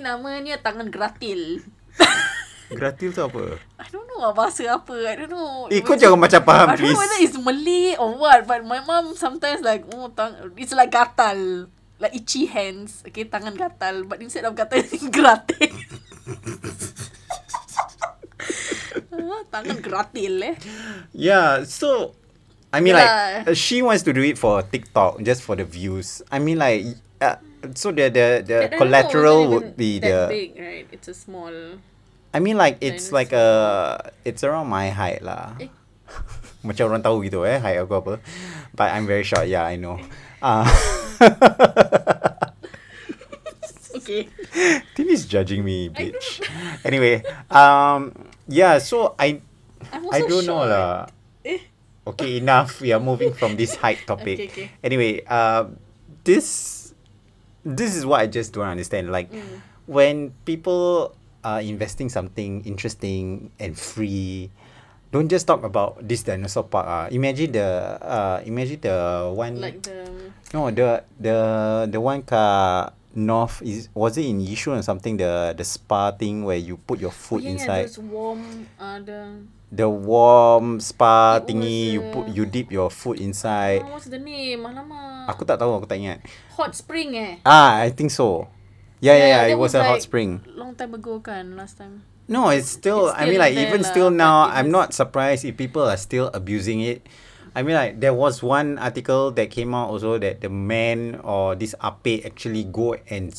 Namanya 0.00 0.56
tangan 0.58 0.88
gratil. 0.88 1.60
Gratil 2.70 3.10
tu 3.10 3.18
apa? 3.18 3.58
I 3.82 3.86
don't 3.90 4.06
know 4.06 4.22
lah 4.22 4.30
bahasa 4.30 4.62
apa. 4.70 4.94
I 4.94 5.18
don't 5.18 5.34
know. 5.34 5.66
Eh, 5.74 5.82
kau 5.82 5.98
jangan 5.98 6.14
macam 6.14 6.38
faham, 6.46 6.70
I 6.70 6.78
don't 6.78 6.86
know 6.86 6.94
please. 6.94 7.02
whether 7.02 7.18
it's 7.18 7.34
Malay 7.34 7.98
or 7.98 8.14
what. 8.14 8.46
But 8.46 8.62
my 8.62 8.78
mom 8.86 9.18
sometimes 9.18 9.58
like, 9.58 9.82
oh, 9.90 10.06
tang 10.14 10.38
it's 10.54 10.70
like 10.70 10.94
gatal. 10.94 11.66
Like 11.98 12.14
itchy 12.14 12.46
hands. 12.46 13.02
Okay, 13.02 13.26
tangan 13.26 13.58
gatal. 13.58 14.06
But 14.06 14.22
instead 14.22 14.46
of 14.46 14.54
gatal, 14.54 14.86
it's 14.86 15.02
gratil. 15.10 15.74
Ah, 19.10 19.42
tangan 19.52 19.78
gratil 19.78 20.42
eh. 20.42 20.56
Yeah, 21.12 21.62
so 21.66 22.14
I 22.72 22.80
mean 22.80 22.94
Yeah. 22.94 23.44
like 23.46 23.58
she 23.58 23.82
wants 23.82 24.02
to 24.06 24.14
do 24.14 24.22
it 24.22 24.38
for 24.38 24.62
TikTok 24.62 25.20
just 25.22 25.42
for 25.42 25.54
the 25.58 25.66
views. 25.66 26.22
I 26.30 26.38
mean 26.38 26.58
like 26.58 26.86
uh, 27.20 27.36
so 27.74 27.92
the 27.92 28.08
the 28.10 28.26
the 28.44 28.58
collateral 28.76 29.48
would 29.50 29.76
be 29.76 29.98
the 29.98 30.26
big, 30.28 30.56
right? 30.58 30.86
It's 30.92 31.08
a 31.08 31.14
small. 31.14 31.52
I 32.30 32.38
mean 32.38 32.56
like 32.56 32.78
it's 32.80 33.10
like 33.10 33.32
a 33.32 34.12
it's 34.24 34.44
around 34.44 34.68
my 34.70 34.90
height 34.90 35.22
lah. 35.22 35.58
Eh. 35.58 35.68
Macam 36.66 36.92
orang 36.92 37.02
tahu 37.02 37.24
gitu 37.26 37.42
eh 37.42 37.58
height 37.58 37.80
aku 37.82 37.98
apa. 37.98 38.14
But 38.76 38.94
I'm 38.94 39.08
very 39.08 39.26
short, 39.26 39.50
yeah, 39.50 39.66
I 39.66 39.76
know. 39.76 39.98
Uh, 40.38 40.64
Okay. 44.00 44.26
Tini's 44.94 45.26
judging 45.26 45.62
me, 45.62 45.88
bitch. 45.90 46.42
anyway, 46.84 47.22
um 47.50 48.14
yeah, 48.48 48.78
so 48.78 49.14
I 49.18 49.42
I 50.10 50.24
don't 50.24 50.46
know 50.46 50.64
lah. 50.64 51.06
Eh. 51.44 51.60
Okay, 52.06 52.40
enough. 52.40 52.80
We 52.80 52.90
are 52.96 53.02
moving 53.02 53.36
from 53.36 53.54
this 53.54 53.76
height 53.76 54.02
topic. 54.08 54.40
Okay, 54.40 54.48
okay. 54.48 54.66
Anyway, 54.82 55.22
uh, 55.28 55.68
this 56.24 56.79
this 57.64 57.96
is 57.96 58.06
what 58.06 58.20
I 58.20 58.26
just 58.26 58.52
don't 58.52 58.66
understand. 58.66 59.10
Like 59.12 59.30
Mm. 59.32 59.60
when 59.86 60.32
people 60.44 61.14
are 61.44 61.60
investing 61.60 62.08
something 62.08 62.62
interesting 62.64 63.50
and 63.58 63.76
free, 63.78 64.50
don't 65.12 65.28
just 65.28 65.46
talk 65.46 65.62
about 65.64 65.98
this 66.06 66.22
dinosaur 66.22 66.64
park. 66.64 66.86
Ah, 66.86 67.06
imagine 67.10 67.52
the 67.52 67.98
uh, 68.00 68.38
imagine 68.46 68.80
the 68.80 69.30
one. 69.34 69.60
Like 69.60 69.82
the 69.82 70.06
no, 70.54 70.70
the 70.70 71.02
the 71.18 71.36
the 71.90 72.00
one 72.00 72.22
ka 72.22 72.92
north 73.14 73.58
is 73.66 73.88
was 73.94 74.16
it 74.16 74.26
in 74.26 74.38
Yishun 74.40 74.78
or 74.78 74.82
something? 74.86 75.16
The 75.18 75.54
the 75.56 75.64
spa 75.66 76.12
thing 76.14 76.44
where 76.46 76.58
you 76.58 76.76
put 76.78 77.00
your 77.00 77.10
foot 77.10 77.42
yeah, 77.42 77.50
inside 77.58 77.90
yeah, 77.90 77.90
those 77.90 77.98
warm 77.98 78.42
uh, 78.78 78.98
the 79.02 79.42
the 79.70 79.86
warm 79.86 80.82
spa 80.82 81.38
It 81.38 81.46
thingy 81.46 81.94
you 81.94 82.02
was, 82.02 82.10
put 82.10 82.24
you 82.34 82.44
dip 82.44 82.74
your 82.74 82.90
foot 82.90 83.22
inside 83.22 83.86
oh, 83.86 83.94
what's 83.94 84.10
the 84.10 84.18
name? 84.18 84.66
Alamak. 84.66 85.30
aku 85.30 85.46
tak 85.46 85.62
tahu 85.62 85.78
aku 85.78 85.86
tak 85.86 86.02
ingat 86.02 86.18
Hot 86.58 86.74
spring 86.74 87.14
eh. 87.14 87.38
ah 87.46 87.78
i 87.78 87.94
think 87.94 88.10
so 88.10 88.50
yeah 88.98 89.14
yeah, 89.14 89.26
yeah, 89.30 89.42
that 89.46 89.54
it 89.54 89.58
was, 89.58 89.72
a 89.78 89.82
hot 89.86 90.02
like 90.02 90.04
spring 90.04 90.42
Long 90.58 90.74
time 90.74 90.92
ago 90.98 91.22
kan 91.22 91.54
last 91.54 91.78
time. 91.78 92.02
no 92.26 92.50
it's 92.50 92.66
still 92.66 93.14
It's 93.14 93.18
i 93.18 93.30
mean 93.30 93.38
still 93.38 93.46
like 93.46 93.54
even 93.56 93.80
lah, 93.86 93.90
still 93.90 94.10
now 94.10 94.36
i'm 94.50 94.68
was- 94.68 94.74
not 94.74 94.88
surprised 94.90 95.46
if 95.46 95.54
people 95.54 95.86
are 95.86 95.98
still 95.98 96.28
abusing 96.34 96.82
it 96.82 97.06
I 97.50 97.66
mean 97.66 97.74
like 97.74 97.98
there 97.98 98.14
was 98.14 98.46
one 98.46 98.78
article 98.78 99.34
that 99.34 99.50
came 99.50 99.74
out 99.74 99.90
also 99.90 100.22
that 100.22 100.38
the 100.38 100.46
man 100.46 101.18
or 101.26 101.58
this 101.58 101.74
ape 101.82 102.22
actually 102.22 102.62
go 102.62 102.94
and 103.10 103.34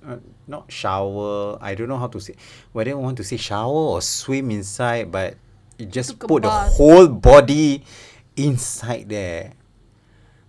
uh, 0.00 0.16
not 0.48 0.72
shower 0.72 1.60
I 1.60 1.76
don't 1.76 1.92
know 1.92 2.00
how 2.00 2.08
to 2.08 2.20
say 2.24 2.40
whether 2.72 2.92
I 2.92 2.96
want 2.96 3.20
to 3.20 3.24
say 3.24 3.36
shower 3.36 3.68
or 3.92 4.00
swim 4.00 4.48
inside 4.48 5.12
but 5.12 5.36
it 5.80 5.90
just 5.90 6.18
put 6.18 6.42
the 6.42 6.50
whole 6.50 7.08
body 7.08 7.82
inside 8.36 9.08
there 9.08 9.52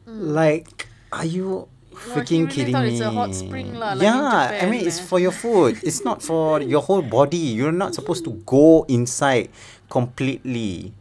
Like, 0.05 0.87
are 1.11 1.25
you 1.25 1.67
freaking 1.93 2.47
really 2.49 2.71
kidding 2.71 2.75
me? 2.79 2.91
it's 2.97 3.01
a 3.01 3.11
hot 3.11 3.31
spring 3.35 3.75
lah, 3.79 3.93
like 3.93 4.03
yeah, 4.03 4.59
I 4.59 4.65
mean 4.67 4.83
it's 4.87 4.99
eh. 4.99 5.03
for 5.07 5.19
your 5.19 5.31
food. 5.31 5.79
it's 5.83 6.03
not 6.03 6.19
for 6.23 6.59
your 6.73 6.81
whole 6.81 7.01
body. 7.05 7.37
You're 7.55 7.71
not 7.71 7.95
supposed 7.95 8.23
to 8.25 8.31
go 8.43 8.83
inside 8.89 9.49
completely. 9.89 10.91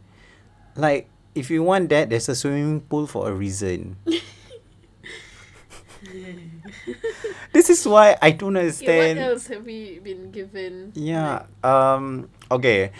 Like, 0.77 1.09
if 1.35 1.49
you 1.51 1.63
want 1.63 1.89
that, 1.91 2.07
there's 2.09 2.29
a 2.29 2.35
swimming 2.35 2.81
pool 2.87 3.07
for 3.07 3.27
a 3.27 3.33
reason. 3.33 3.97
this 7.53 7.69
is 7.69 7.85
why 7.87 8.17
I 8.21 8.31
don't 8.31 8.55
Yeah, 8.55 8.61
understand. 8.61 9.19
what 9.19 9.27
else 9.27 9.47
have 9.47 9.63
we 9.65 9.99
been 9.99 10.31
given? 10.31 10.91
Yeah. 10.95 11.45
Um. 11.63 12.29
Okay. 12.49 12.91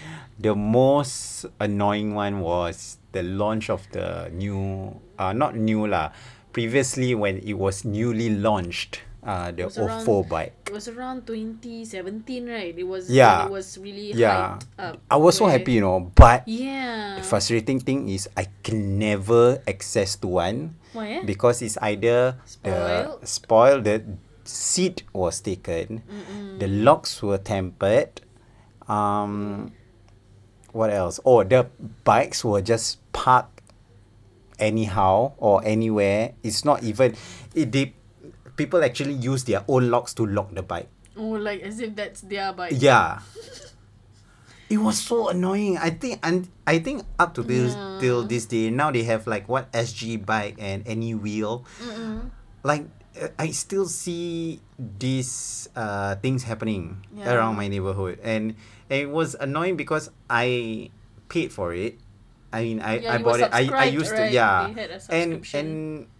The 0.41 0.55
most 0.57 1.45
annoying 1.61 2.15
one 2.17 2.41
was 2.41 2.97
the 3.13 3.21
launch 3.21 3.69
of 3.69 3.85
the 3.93 4.33
new. 4.33 4.97
Uh, 5.19 5.33
not 5.37 5.53
new 5.55 5.85
lah. 5.85 6.09
Previously, 6.49 7.13
when 7.13 7.37
it 7.45 7.53
was 7.53 7.85
newly 7.85 8.33
launched, 8.33 9.05
uh, 9.21 9.51
the 9.53 9.69
Ofo 9.69 10.27
bike. 10.27 10.57
It 10.65 10.73
was 10.73 10.89
around 10.89 11.29
2017, 11.29 12.49
right? 12.49 12.73
It 12.73 12.83
was 12.89 13.05
Yeah. 13.05 13.45
it 13.45 13.51
was 13.53 13.77
really 13.77 14.17
Yeah. 14.17 14.57
I 15.09 15.15
was 15.21 15.37
so 15.37 15.45
happy, 15.45 15.77
you 15.77 15.85
know. 15.85 16.09
But 16.17 16.43
Yeah. 16.49 17.21
the 17.21 17.23
frustrating 17.23 17.77
thing 17.79 18.09
is 18.09 18.25
I 18.35 18.49
can 18.65 18.97
never 18.97 19.61
access 19.69 20.17
to 20.25 20.27
one 20.41 20.75
Why 20.97 21.21
eh? 21.21 21.23
because 21.23 21.61
it's 21.61 21.77
either 21.85 22.41
the 22.65 23.21
Spoiled? 23.21 23.27
spoiled, 23.29 23.83
the 23.85 24.03
seat 24.43 25.03
was 25.13 25.39
taken, 25.39 26.01
the 26.57 26.67
locks 26.67 27.21
were 27.21 27.37
tampered. 27.37 28.25
Um, 28.89 29.71
what 30.73 30.89
else? 30.89 31.19
Oh, 31.25 31.43
the 31.43 31.67
bikes 32.03 32.43
were 32.43 32.61
just 32.61 32.99
parked 33.13 33.61
anyhow 34.59 35.33
or 35.37 35.61
anywhere. 35.65 36.33
It's 36.43 36.63
not 36.65 36.83
even. 36.83 37.15
It 37.53 37.71
they, 37.71 37.93
people 38.55 38.83
actually 38.83 39.13
use 39.13 39.43
their 39.43 39.63
own 39.67 39.89
locks 39.89 40.13
to 40.15 40.25
lock 40.25 40.53
the 40.53 40.63
bike. 40.63 40.89
Oh, 41.17 41.35
like 41.35 41.61
as 41.61 41.79
if 41.79 41.95
that's 41.95 42.21
their 42.21 42.53
bike. 42.53 42.73
Yeah. 42.75 43.19
It 44.71 44.79
was 44.79 44.95
so 45.03 45.27
annoying. 45.27 45.75
I 45.77 45.89
think 45.91 46.23
and 46.23 46.47
I 46.65 46.79
think 46.79 47.03
up 47.19 47.35
to 47.35 47.43
this 47.43 47.75
till 47.99 48.23
this 48.23 48.45
day 48.47 48.71
now 48.71 48.87
they 48.89 49.03
have 49.03 49.27
like 49.27 49.49
what 49.51 49.67
SG 49.75 50.25
bike 50.25 50.55
and 50.63 50.87
Anywheel. 50.87 51.67
Like 52.63 52.87
uh, 53.19 53.27
I 53.37 53.51
still 53.51 53.83
see 53.83 54.61
these 54.79 55.67
uh 55.75 56.15
things 56.23 56.47
happening 56.47 57.03
Yeah. 57.11 57.35
around 57.35 57.59
my 57.59 57.67
neighborhood 57.67 58.23
and 58.23 58.55
it 58.91 59.09
was 59.09 59.33
annoying 59.39 59.79
because 59.79 60.11
I 60.29 60.91
paid 61.31 61.51
for 61.55 61.71
it. 61.73 61.95
I 62.51 62.67
mean 62.67 62.79
I, 62.83 62.99
Yeah, 62.99 63.15
I 63.15 63.17
bought 63.23 63.39
it 63.39 63.47
I, 63.55 63.63
I 63.71 63.87
used 63.87 64.11
right? 64.11 64.27
to 64.27 64.33
yeah. 64.35 64.67
And 65.07 65.39
and 65.55 65.71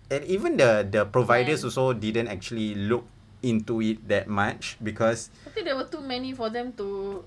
and 0.07 0.21
even 0.25 0.55
the 0.55 0.87
the 0.87 1.03
providers 1.03 1.61
Plan. 1.61 1.69
also 1.75 1.91
didn't 1.91 2.31
actually 2.31 2.75
look 2.75 3.03
into 3.43 3.81
it 3.83 4.07
that 4.07 4.31
much 4.31 4.77
because 4.79 5.27
I 5.43 5.51
think 5.51 5.67
there 5.67 5.75
were 5.75 5.89
too 5.91 5.99
many 5.99 6.31
for 6.31 6.47
them 6.47 6.71
to 6.79 7.25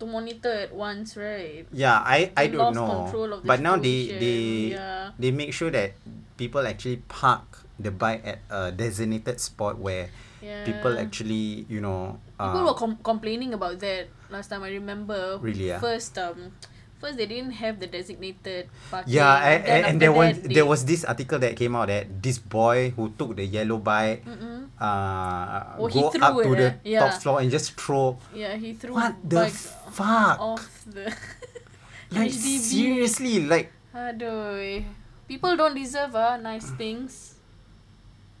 to 0.00 0.04
monitor 0.08 0.50
at 0.50 0.72
once, 0.74 1.14
right? 1.20 1.68
Yeah, 1.70 2.00
I 2.00 2.32
I 2.34 2.48
They 2.48 2.56
don't 2.56 2.72
know. 2.74 3.04
control 3.06 3.36
of 3.36 3.38
the 3.44 3.48
But 3.48 3.60
now 3.60 3.76
they 3.76 4.16
they 4.16 4.40
yeah. 4.72 5.12
they 5.20 5.30
make 5.30 5.52
sure 5.52 5.68
that 5.70 5.92
people 6.40 6.64
actually 6.66 7.04
park 7.06 7.44
the 7.78 7.90
bike 7.92 8.22
at 8.24 8.38
a 8.48 8.72
designated 8.72 9.36
spot 9.42 9.76
where 9.78 10.08
Yeah. 10.44 10.64
people 10.68 10.96
actually 11.00 11.64
you 11.72 11.80
know 11.80 12.20
People 12.36 12.62
uh, 12.62 12.68
were 12.68 12.76
com- 12.76 13.00
complaining 13.00 13.56
about 13.56 13.80
that 13.80 14.12
last 14.34 14.50
time. 14.50 14.66
I 14.66 14.74
remember. 14.74 15.38
Really, 15.38 15.70
ah? 15.70 15.78
First, 15.78 16.18
um, 16.18 16.50
first 16.98 17.14
they 17.14 17.30
didn't 17.30 17.54
have 17.62 17.78
the 17.78 17.86
designated 17.86 18.66
parking. 18.90 19.14
yeah, 19.14 19.38
and, 19.38 19.60
Then 19.62 19.70
and, 19.70 19.82
and 19.86 19.94
there 20.02 20.12
was 20.12 20.30
there 20.42 20.66
was 20.66 20.82
this 20.82 21.04
article 21.06 21.38
that 21.38 21.54
came 21.54 21.78
out 21.78 21.86
that 21.86 22.10
this 22.18 22.42
boy 22.42 22.90
who 22.96 23.14
took 23.14 23.36
the 23.36 23.44
yellow 23.46 23.76
bike 23.78 24.24
Mm-mm. 24.24 24.72
uh 24.80 25.76
Oh, 25.78 25.86
go 25.86 26.08
up 26.08 26.34
to 26.42 26.50
the 26.56 26.68
eh? 26.68 26.72
top 26.80 27.12
Yeah. 27.12 27.12
floor 27.20 27.36
and 27.44 27.52
just 27.52 27.76
throw 27.76 28.16
Yeah, 28.32 28.56
he 28.56 28.72
threw 28.74 28.96
what 28.96 29.14
the 29.20 29.46
fuck 29.92 30.40
off 30.40 30.64
the. 30.88 31.12
like 32.14 32.32
HDB. 32.32 32.56
seriously 32.58 33.44
like 33.44 33.68
Aduh. 33.94 34.82
People 35.28 35.54
don't 35.60 35.76
deserve 35.76 36.16
ah 36.16 36.40
nice 36.40 36.72
things. 36.74 37.36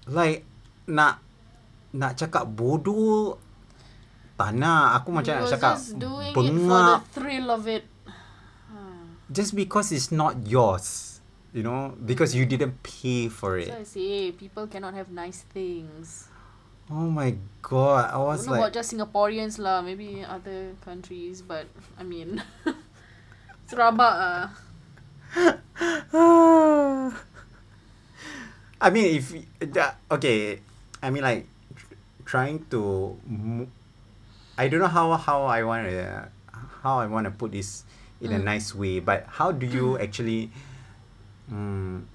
like 0.08 0.44
nak 0.88 1.20
nak 1.92 2.16
cakap 2.16 2.44
bodoh 2.48 3.36
tak 4.34 4.50
nak 4.54 4.98
aku 4.98 5.08
macam 5.14 5.38
nak 5.40 5.50
cakap 5.50 5.76
just 5.78 5.94
doing 5.98 6.34
it 6.34 6.58
for 6.66 6.80
the 6.82 6.98
thrill 7.14 7.48
of 7.54 7.62
it. 7.70 7.84
Hmm. 8.66 9.14
just 9.30 9.54
because 9.54 9.94
it's 9.94 10.10
not 10.10 10.42
yours 10.42 11.22
you 11.54 11.62
know 11.62 11.94
because 12.02 12.34
you 12.34 12.42
didn't 12.42 12.74
pay 12.82 13.30
for 13.30 13.54
it 13.54 13.70
So 13.70 13.78
I 13.78 13.86
say 13.86 14.10
people 14.34 14.66
cannot 14.66 14.98
have 14.98 15.14
nice 15.14 15.46
things. 15.54 16.26
oh 16.90 17.08
my 17.08 17.32
god 17.64 18.12
i 18.12 18.18
I 18.18 18.20
was 18.20 18.44
don't 18.44 18.58
know 18.58 18.60
about 18.60 18.68
like 18.68 18.76
just 18.76 18.92
Singaporeans 18.92 19.56
lah, 19.56 19.80
maybe 19.80 20.20
other 20.20 20.76
countries, 20.84 21.40
but 21.40 21.64
I 21.96 22.04
mean, 22.04 22.44
it's 23.64 23.72
rabak 23.72 24.12
ah. 24.20 24.44
i 28.84 28.86
mean 28.92 29.16
if 29.16 29.32
that 29.72 29.96
okay 30.12 30.60
i 31.02 31.08
mean 31.10 31.24
like 31.24 31.48
tr- 31.74 31.98
trying 32.28 32.60
to 32.68 33.16
i 34.58 34.68
don't 34.68 34.80
know 34.80 34.90
how 34.90 35.10
how 35.18 35.44
i 35.50 35.62
want 35.62 35.86
to 35.88 36.28
how 36.82 36.98
i 37.02 37.06
want 37.06 37.24
to 37.26 37.32
put 37.34 37.52
this 37.52 37.84
in 38.20 38.30
a 38.32 38.38
Mm. 38.38 38.44
nice 38.44 38.74
way 38.74 39.00
but 39.00 39.26
how 39.28 39.50
do 39.52 39.66
you 39.66 39.98
actually 39.98 40.48
um, 41.50 42.06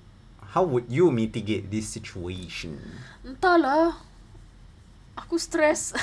how 0.56 0.64
would 0.64 0.90
you 0.90 1.12
mitigate 1.12 1.70
this 1.70 1.88
situation 1.90 2.80
Entahlah. 3.22 3.94
Aku 5.20 5.36
stress. 5.38 5.92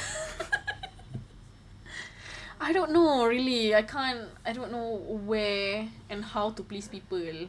I 2.61 2.73
don't 2.73 2.93
know 2.93 3.25
really. 3.27 3.75
I 3.75 3.83
can't 3.83 4.29
I 4.45 4.53
don't 4.53 4.73
know 4.73 5.01
where 5.25 5.89
and 6.09 6.21
how 6.25 6.51
to 6.53 6.63
please 6.63 6.89
people. 6.89 7.49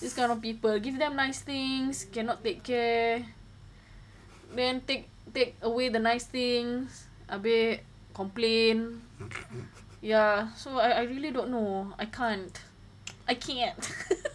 This 0.00 0.12
kind 0.16 0.32
of 0.32 0.40
people 0.40 0.72
give 0.80 0.96
them 0.96 1.16
nice 1.16 1.40
things, 1.40 2.08
cannot 2.08 2.44
take 2.44 2.64
care. 2.64 3.24
Then 4.56 4.80
take 4.84 5.08
take 5.32 5.56
away 5.62 5.88
the 5.92 6.00
nice 6.00 6.24
things, 6.24 7.08
abe 7.28 7.80
complain. 8.12 9.00
Yeah, 10.00 10.48
so 10.56 10.80
I 10.80 11.00
I 11.00 11.02
really 11.04 11.30
don't 11.30 11.52
know. 11.52 11.92
I 12.00 12.08
can't. 12.08 12.56
I 13.28 13.36
can't. 13.38 13.78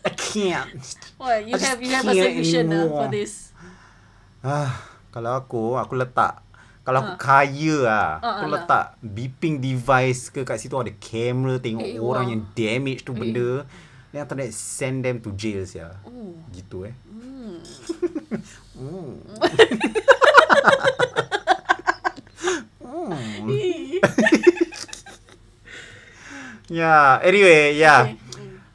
i 0.08 0.12
can't 0.16 0.80
What, 1.20 1.44
you 1.44 1.56
I 1.56 1.60
have 1.60 1.82
you 1.84 1.92
have 1.92 2.08
a 2.08 2.16
solution 2.16 2.72
uh, 2.72 2.88
for 2.88 3.08
this? 3.12 3.52
Ah, 4.40 4.72
kalau 5.12 5.36
aku, 5.36 5.76
aku 5.76 6.00
letak 6.00 6.40
kalau 6.86 7.02
aku 7.02 7.14
Ah. 7.18 7.20
kaya 7.20 7.78
ah, 7.84 8.14
Ah, 8.22 8.40
aku 8.40 8.46
ah, 8.46 8.52
letak 8.56 8.86
beeping 9.02 9.58
device 9.58 10.30
ke 10.30 10.46
kat 10.46 10.62
situ 10.62 10.78
ada 10.78 10.94
kamera 10.96 11.58
tengok 11.58 11.82
Eh, 11.82 11.98
orang 11.98 12.30
wah. 12.30 12.32
yang 12.32 12.42
damage 12.54 13.02
tu 13.02 13.12
Eh. 13.12 13.18
benda. 13.18 13.66
Then 14.14 14.22
after 14.22 14.38
that 14.38 14.54
send 14.54 15.02
them 15.02 15.18
to 15.20 15.34
jail 15.34 15.66
sia. 15.66 15.98
Oh. 16.06 16.38
Gitu 16.54 16.88
eh. 16.88 16.94
Hmm. 17.10 17.58
Hmm. 18.78 19.18
Yeah, 26.66 27.22
anyway, 27.22 27.78
yeah. 27.78 28.10
Okay. 28.10 28.18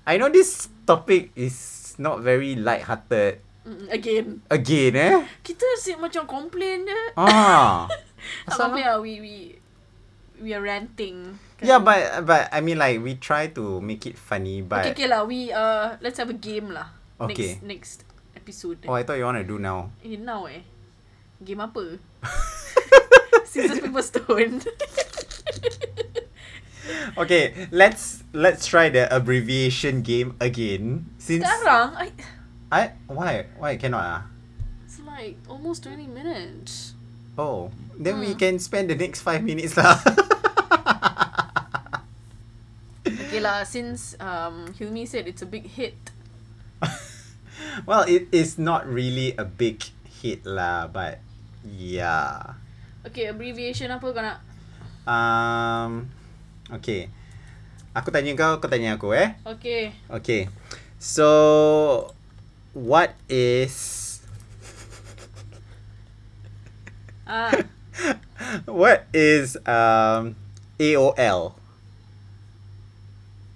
I 0.06 0.14
know 0.16 0.30
this 0.30 0.70
topic 0.86 1.34
is 1.34 1.94
not 1.98 2.22
very 2.22 2.54
light-hearted. 2.54 3.42
Again. 3.90 4.42
Again 4.50 4.94
eh. 4.94 5.14
Kita 5.42 5.62
asyik 5.78 5.98
macam 5.98 6.26
complain 6.26 6.86
je. 6.86 7.02
Ah. 7.18 7.86
Tak 8.46 8.52
apa-apa 8.52 8.78
ya, 8.78 8.92
we, 9.00 9.16
we, 9.18 9.34
we 10.38 10.52
are 10.52 10.60
ranting. 10.60 11.40
kan? 11.56 11.64
Yeah, 11.64 11.80
but 11.80 12.28
but 12.28 12.52
I 12.52 12.60
mean 12.60 12.76
like 12.76 13.00
we 13.00 13.16
try 13.16 13.48
to 13.56 13.80
make 13.80 14.04
it 14.04 14.20
funny, 14.20 14.60
but 14.60 14.84
Okay, 14.84 14.92
okay 14.92 15.08
lah. 15.08 15.24
We, 15.24 15.48
uh, 15.50 15.96
let's 16.04 16.20
have 16.20 16.28
a 16.28 16.36
game 16.36 16.68
lah. 16.70 16.92
Okay. 17.16 17.58
Next, 17.64 17.64
next 17.64 17.98
episode. 18.36 18.84
oh, 18.86 18.92
I 18.92 19.02
thought 19.08 19.16
you 19.16 19.24
want 19.24 19.40
to 19.40 19.46
do 19.48 19.56
now. 19.56 19.88
Eh, 20.04 20.20
now 20.20 20.44
eh. 20.46 20.62
Game 21.40 21.64
apa? 21.64 21.96
Scissors, 23.50 23.80
paper, 23.82 24.02
stone. 24.02 24.62
Okay, 27.18 27.68
let's 27.70 28.22
let's 28.32 28.66
try 28.66 28.88
the 28.88 29.06
abbreviation 29.14 30.02
game 30.02 30.34
again. 30.40 31.06
Since 31.18 31.44
Sekarang, 31.46 31.94
I, 31.94 32.06
I 32.70 32.82
why 33.06 33.46
why 33.58 33.76
cannot 33.76 34.02
ah? 34.02 34.22
it's 34.86 34.98
like 35.02 35.36
almost 35.46 35.84
20 35.86 36.06
minutes. 36.10 36.94
Oh, 37.38 37.70
then 37.94 38.18
we 38.18 38.32
Hmm. 38.34 38.38
can 38.38 38.54
spend 38.58 38.90
the 38.90 38.98
next 38.98 39.22
five 39.22 39.42
minutes 39.42 39.76
lah. 39.78 39.98
Okay 43.06 43.40
lah, 43.40 43.62
since 43.62 44.18
um, 44.18 44.74
Hilmi 44.74 45.06
said 45.06 45.26
it's 45.30 45.42
a 45.42 45.46
big 45.48 45.66
hit. 45.66 45.94
well, 47.86 48.02
it 48.02 48.26
is 48.34 48.58
not 48.58 48.82
really 48.86 49.32
a 49.38 49.44
big 49.46 49.82
hit 50.04 50.42
lah, 50.44 50.90
but 50.90 51.22
yeah. 51.62 52.58
Okay, 53.00 53.32
abbreviation 53.32 53.88
apa 53.88 54.04
kau 54.04 54.20
nak? 54.20 54.44
Um, 55.08 56.12
okay. 56.68 57.08
Aku 57.96 58.12
tanya 58.12 58.36
kau, 58.36 58.60
kau 58.60 58.68
tanya 58.68 59.00
aku 59.00 59.16
eh. 59.16 59.40
Okay. 59.42 59.96
Okay. 60.12 60.52
So 61.00 62.12
what 62.76 63.16
is 63.24 64.00
Ah, 67.30 67.54
what 68.66 69.06
is 69.14 69.54
um 69.62 70.34
AOL? 70.82 71.54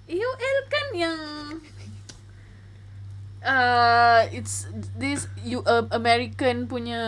AOL 0.07 0.57
kan 0.71 0.87
yang 0.95 1.19
uh, 3.43 4.23
it's 4.31 4.71
this 4.95 5.27
you 5.43 5.59
uh, 5.67 5.83
American 5.91 6.71
punya 6.71 7.03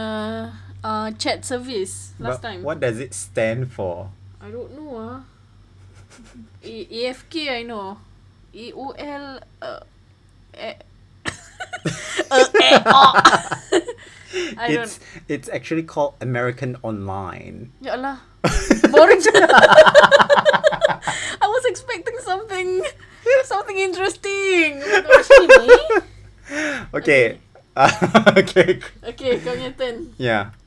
uh, 0.83 1.11
chat 1.11 1.45
service 1.45 2.13
last 2.19 2.41
But 2.41 2.47
time. 2.47 2.63
What 2.63 2.79
does 2.79 2.99
it 2.99 3.13
stand 3.13 3.71
for? 3.71 4.11
I 4.41 4.49
don't 4.49 4.73
know 4.75 4.91
ah. 4.97 5.23
A- 6.63 6.85
AFK 6.85 7.51
I 7.51 7.61
know. 7.63 7.97
AOL 8.53 9.41
uh, 9.61 9.79
eh, 10.53 10.73
uh, 12.31 12.45
eh. 12.61 12.79
I 14.57 14.73
don't. 14.73 14.83
it's 14.83 14.99
it's 15.27 15.49
actually 15.49 15.83
called 15.83 16.15
American 16.21 16.77
Online. 16.83 17.71
Ya 17.81 17.93
Allah. 17.93 18.21
Boring. 18.91 19.21
I 21.41 21.47
was 21.47 21.63
expecting 21.65 22.17
something 22.21 22.83
something 23.45 23.77
interesting. 23.77 24.83
Oh 24.83 24.89
my 24.89 25.01
gosh, 25.05 25.29
ini. 25.31 25.79
Okay. 26.93 27.23
Okay. 28.41 28.81
Okay, 29.05 29.31
kau 29.45 29.53
punya 29.53 29.69
turn. 29.77 30.09
Yeah. 30.17 30.57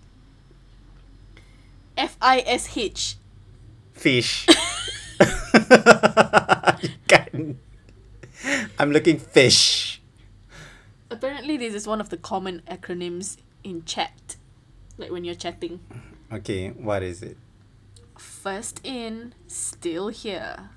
F 2.00 2.16
I 2.22 2.40
S 2.46 2.64
H. 2.78 3.16
Fish. 3.92 4.48
I'm 8.80 8.90
looking 8.90 9.18
fish. 9.18 10.00
Apparently, 11.10 11.58
this 11.58 11.74
is 11.74 11.86
one 11.86 12.00
of 12.00 12.08
the 12.08 12.16
common 12.16 12.62
acronyms 12.64 13.36
in 13.62 13.84
chat. 13.84 14.36
Like 14.96 15.12
when 15.12 15.24
you're 15.28 15.34
chatting. 15.34 15.80
Okay, 16.32 16.70
what 16.70 17.02
is 17.02 17.20
it? 17.22 17.36
First 18.16 18.80
in, 18.82 19.34
still 19.46 20.08
here. 20.08 20.70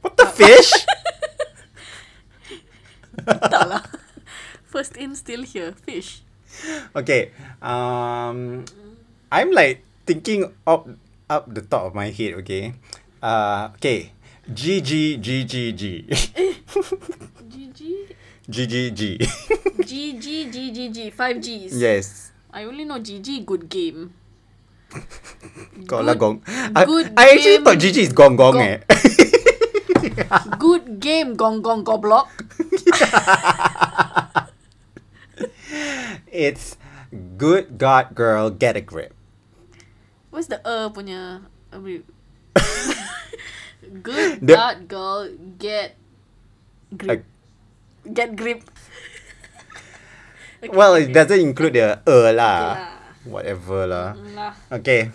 What 0.00 0.16
the 0.16 0.24
fish? 0.32 0.72
Tak 3.20 3.68
lah. 3.68 3.84
First 4.64 4.96
in, 4.96 5.12
still 5.12 5.44
here. 5.44 5.76
Fish. 5.76 6.24
okay. 6.96 7.36
Um 7.60 8.64
I'm 9.30 9.50
like 9.54 9.82
thinking 10.06 10.50
up 10.66 10.88
up 11.30 11.46
the 11.54 11.62
top 11.62 11.86
of 11.90 11.94
my 11.94 12.10
head, 12.10 12.34
okay? 12.42 12.74
Uh 13.22 13.70
okay. 13.78 14.12
G 14.50 14.80
G 14.82 15.16
G 15.18 15.44
G 15.46 15.70
G. 15.72 16.04
GG. 16.10 17.80
G 18.50 18.66
G 18.66 18.90
G. 18.90 19.18
GG, 19.86 20.26
GGG. 20.50 20.98
Five 21.14 21.38
Gs. 21.38 21.70
yes. 21.78 22.32
I 22.50 22.64
only 22.66 22.82
know 22.82 22.98
GG, 22.98 23.46
good 23.46 23.70
game. 23.70 24.10
Got 25.86 26.02
lah 26.02 26.18
Good- 26.18 26.42
gong. 26.42 26.42
I, 26.74 26.82
I 27.14 27.24
actually 27.38 27.62
thought 27.62 27.78
GG 27.78 28.10
is 28.10 28.12
gong 28.12 28.34
gong 28.34 28.58
Gong. 28.58 28.66
eh. 28.66 28.78
Good 30.58 30.98
game, 30.98 31.38
gong 31.38 31.62
gong 31.62 31.86
goblok. 31.86 32.26
it's 36.30 36.76
good 37.38 37.78
God 37.78 38.14
girl 38.14 38.50
get 38.50 38.74
a 38.76 38.80
grip. 38.82 39.14
What's 40.30 40.46
the 40.46 40.62
uh 40.62 40.90
punya? 40.94 41.42
Good 44.06 44.38
The- 44.44 44.54
God 44.54 44.76
girl, 44.86 45.20
get 45.58 45.96
grip. 46.94 47.24
get 48.06 48.36
grip. 48.36 48.60
Okay, 50.62 50.70
Well, 50.76 50.94
it 51.00 51.10
doesn't 51.10 51.40
include 51.40 51.74
the 51.74 51.98
uh 52.04 52.30
lah. 52.30 52.58
Okay 52.60 52.78
lah. 52.78 52.94
Whatever 53.26 53.80
lah. 53.86 54.08
Lah. 54.34 54.52
Okay. 54.70 55.10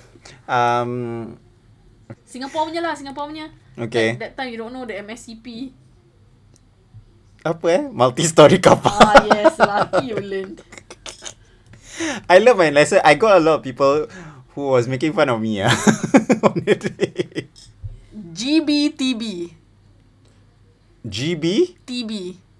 Um 0.46 1.36
Singapore 2.26 2.68
punya 2.70 2.82
lah, 2.84 2.94
Singapore 2.94 3.32
punya. 3.32 3.48
Okay. 3.80 4.16
That, 4.20 4.36
that 4.36 4.44
time 4.44 4.50
you 4.52 4.60
don't 4.60 4.72
know 4.72 4.84
the 4.84 5.00
MSCP. 5.00 5.72
apa 7.46 7.66
eh? 7.70 7.84
Multi-story 7.94 8.58
park. 8.58 8.90
Ah 9.06 9.22
yes, 9.22 9.54
lucky 9.62 10.10
you 10.10 10.18
learned. 10.18 10.66
I 12.34 12.42
love 12.42 12.58
my 12.58 12.74
lesson. 12.74 13.06
I 13.06 13.14
got 13.14 13.38
a 13.38 13.42
lot 13.42 13.62
of 13.62 13.64
people 13.64 14.10
who 14.56 14.72
was 14.74 14.88
making 14.88 15.12
fun 15.14 15.30
of 15.30 15.42
me. 15.44 15.62
ah. 15.62 15.70
on 16.48 16.64
it. 16.66 16.82
GBTB. 18.16 19.52
GB? 21.06 21.46
TB. 21.86 22.12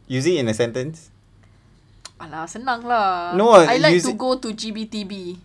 Use 0.08 0.26
it 0.28 0.38
in 0.38 0.48
a 0.48 0.54
sentence. 0.54 1.10
Alah, 2.22 2.46
senang 2.48 2.86
lah. 2.86 3.34
No, 3.36 3.52
I 3.58 3.78
like 3.82 4.00
to 4.04 4.14
go 4.14 4.38
to 4.38 4.54
GBTB. 4.54 5.36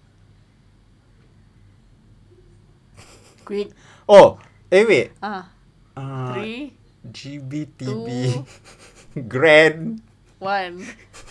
Quick. 3.42 3.72
Oh, 4.06 4.38
eh 4.70 4.84
wait. 4.86 5.10
Ah, 5.18 5.50
Uh, 5.98 6.32
three, 6.32 6.72
GBTB. 7.02 7.82
two, 7.82 8.46
Grand. 9.32 9.98
one. 10.38 10.86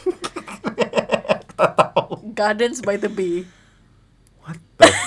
Gardens 2.36 2.84
by 2.84 2.98
the 3.00 3.08
Bay. 3.10 3.48
What 4.50 4.58
the 4.82 4.90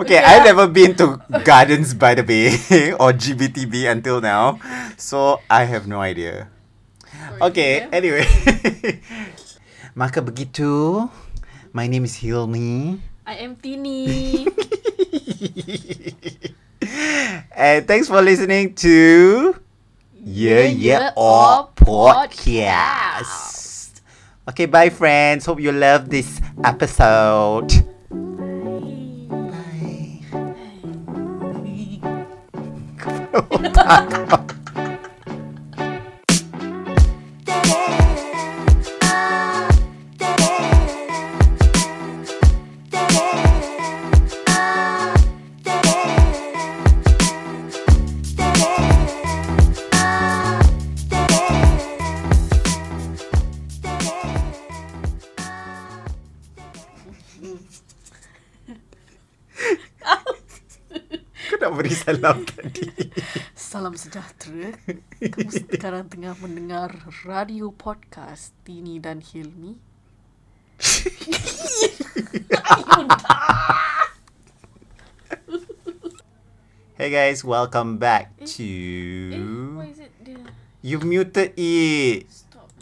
Okay, 0.00 0.16
Okay, 0.16 0.24
I've 0.24 0.48
never 0.48 0.64
been 0.64 0.96
to 0.96 1.20
Gardens 1.44 1.92
by 1.92 2.16
the 2.16 2.24
Bay 2.24 2.56
or 2.96 3.12
GBTB 3.12 3.84
until 3.84 4.24
now, 4.24 4.56
so 4.96 5.44
I 5.50 5.68
have 5.68 5.84
no 5.84 6.00
idea. 6.00 6.48
Okay, 7.44 7.84
anyway. 7.92 8.24
Maka 10.00 10.24
begitu, 10.24 11.04
my 11.76 11.84
name 11.84 12.08
is 12.08 12.16
Hilmi. 12.16 12.96
I 13.28 13.44
am 13.44 13.60
Tini. 13.60 14.48
and 17.52 17.84
thanks 17.84 18.08
for 18.08 18.24
listening 18.24 18.72
to 18.80 19.52
Yeah 20.16 20.64
Yeah 20.64 21.12
Or 21.12 21.68
Podcast. 21.76 23.59
Okay, 24.50 24.66
bye 24.66 24.90
friends. 24.90 25.46
Hope 25.46 25.60
you 25.60 25.70
love 25.70 26.10
this 26.10 26.40
episode. 26.64 27.70
Kau 32.98 34.50
Salam 63.80 63.96
sejahtera. 63.96 64.76
Kamu 65.24 65.48
sekarang 65.56 66.04
tengah 66.04 66.36
mendengar 66.44 66.92
radio 67.24 67.72
podcast 67.72 68.52
Tini 68.60 69.00
dan 69.00 69.24
Hilmi. 69.24 69.72
Hey 77.00 77.08
guys, 77.08 77.40
welcome 77.40 77.96
back 77.96 78.36
to. 78.44 78.68
Eh, 79.32 79.40
why 79.72 79.88
is 79.88 80.04
it 80.04 80.12
there? 80.20 80.44
You 80.84 81.00
muted 81.00 81.56
it. 81.56 82.28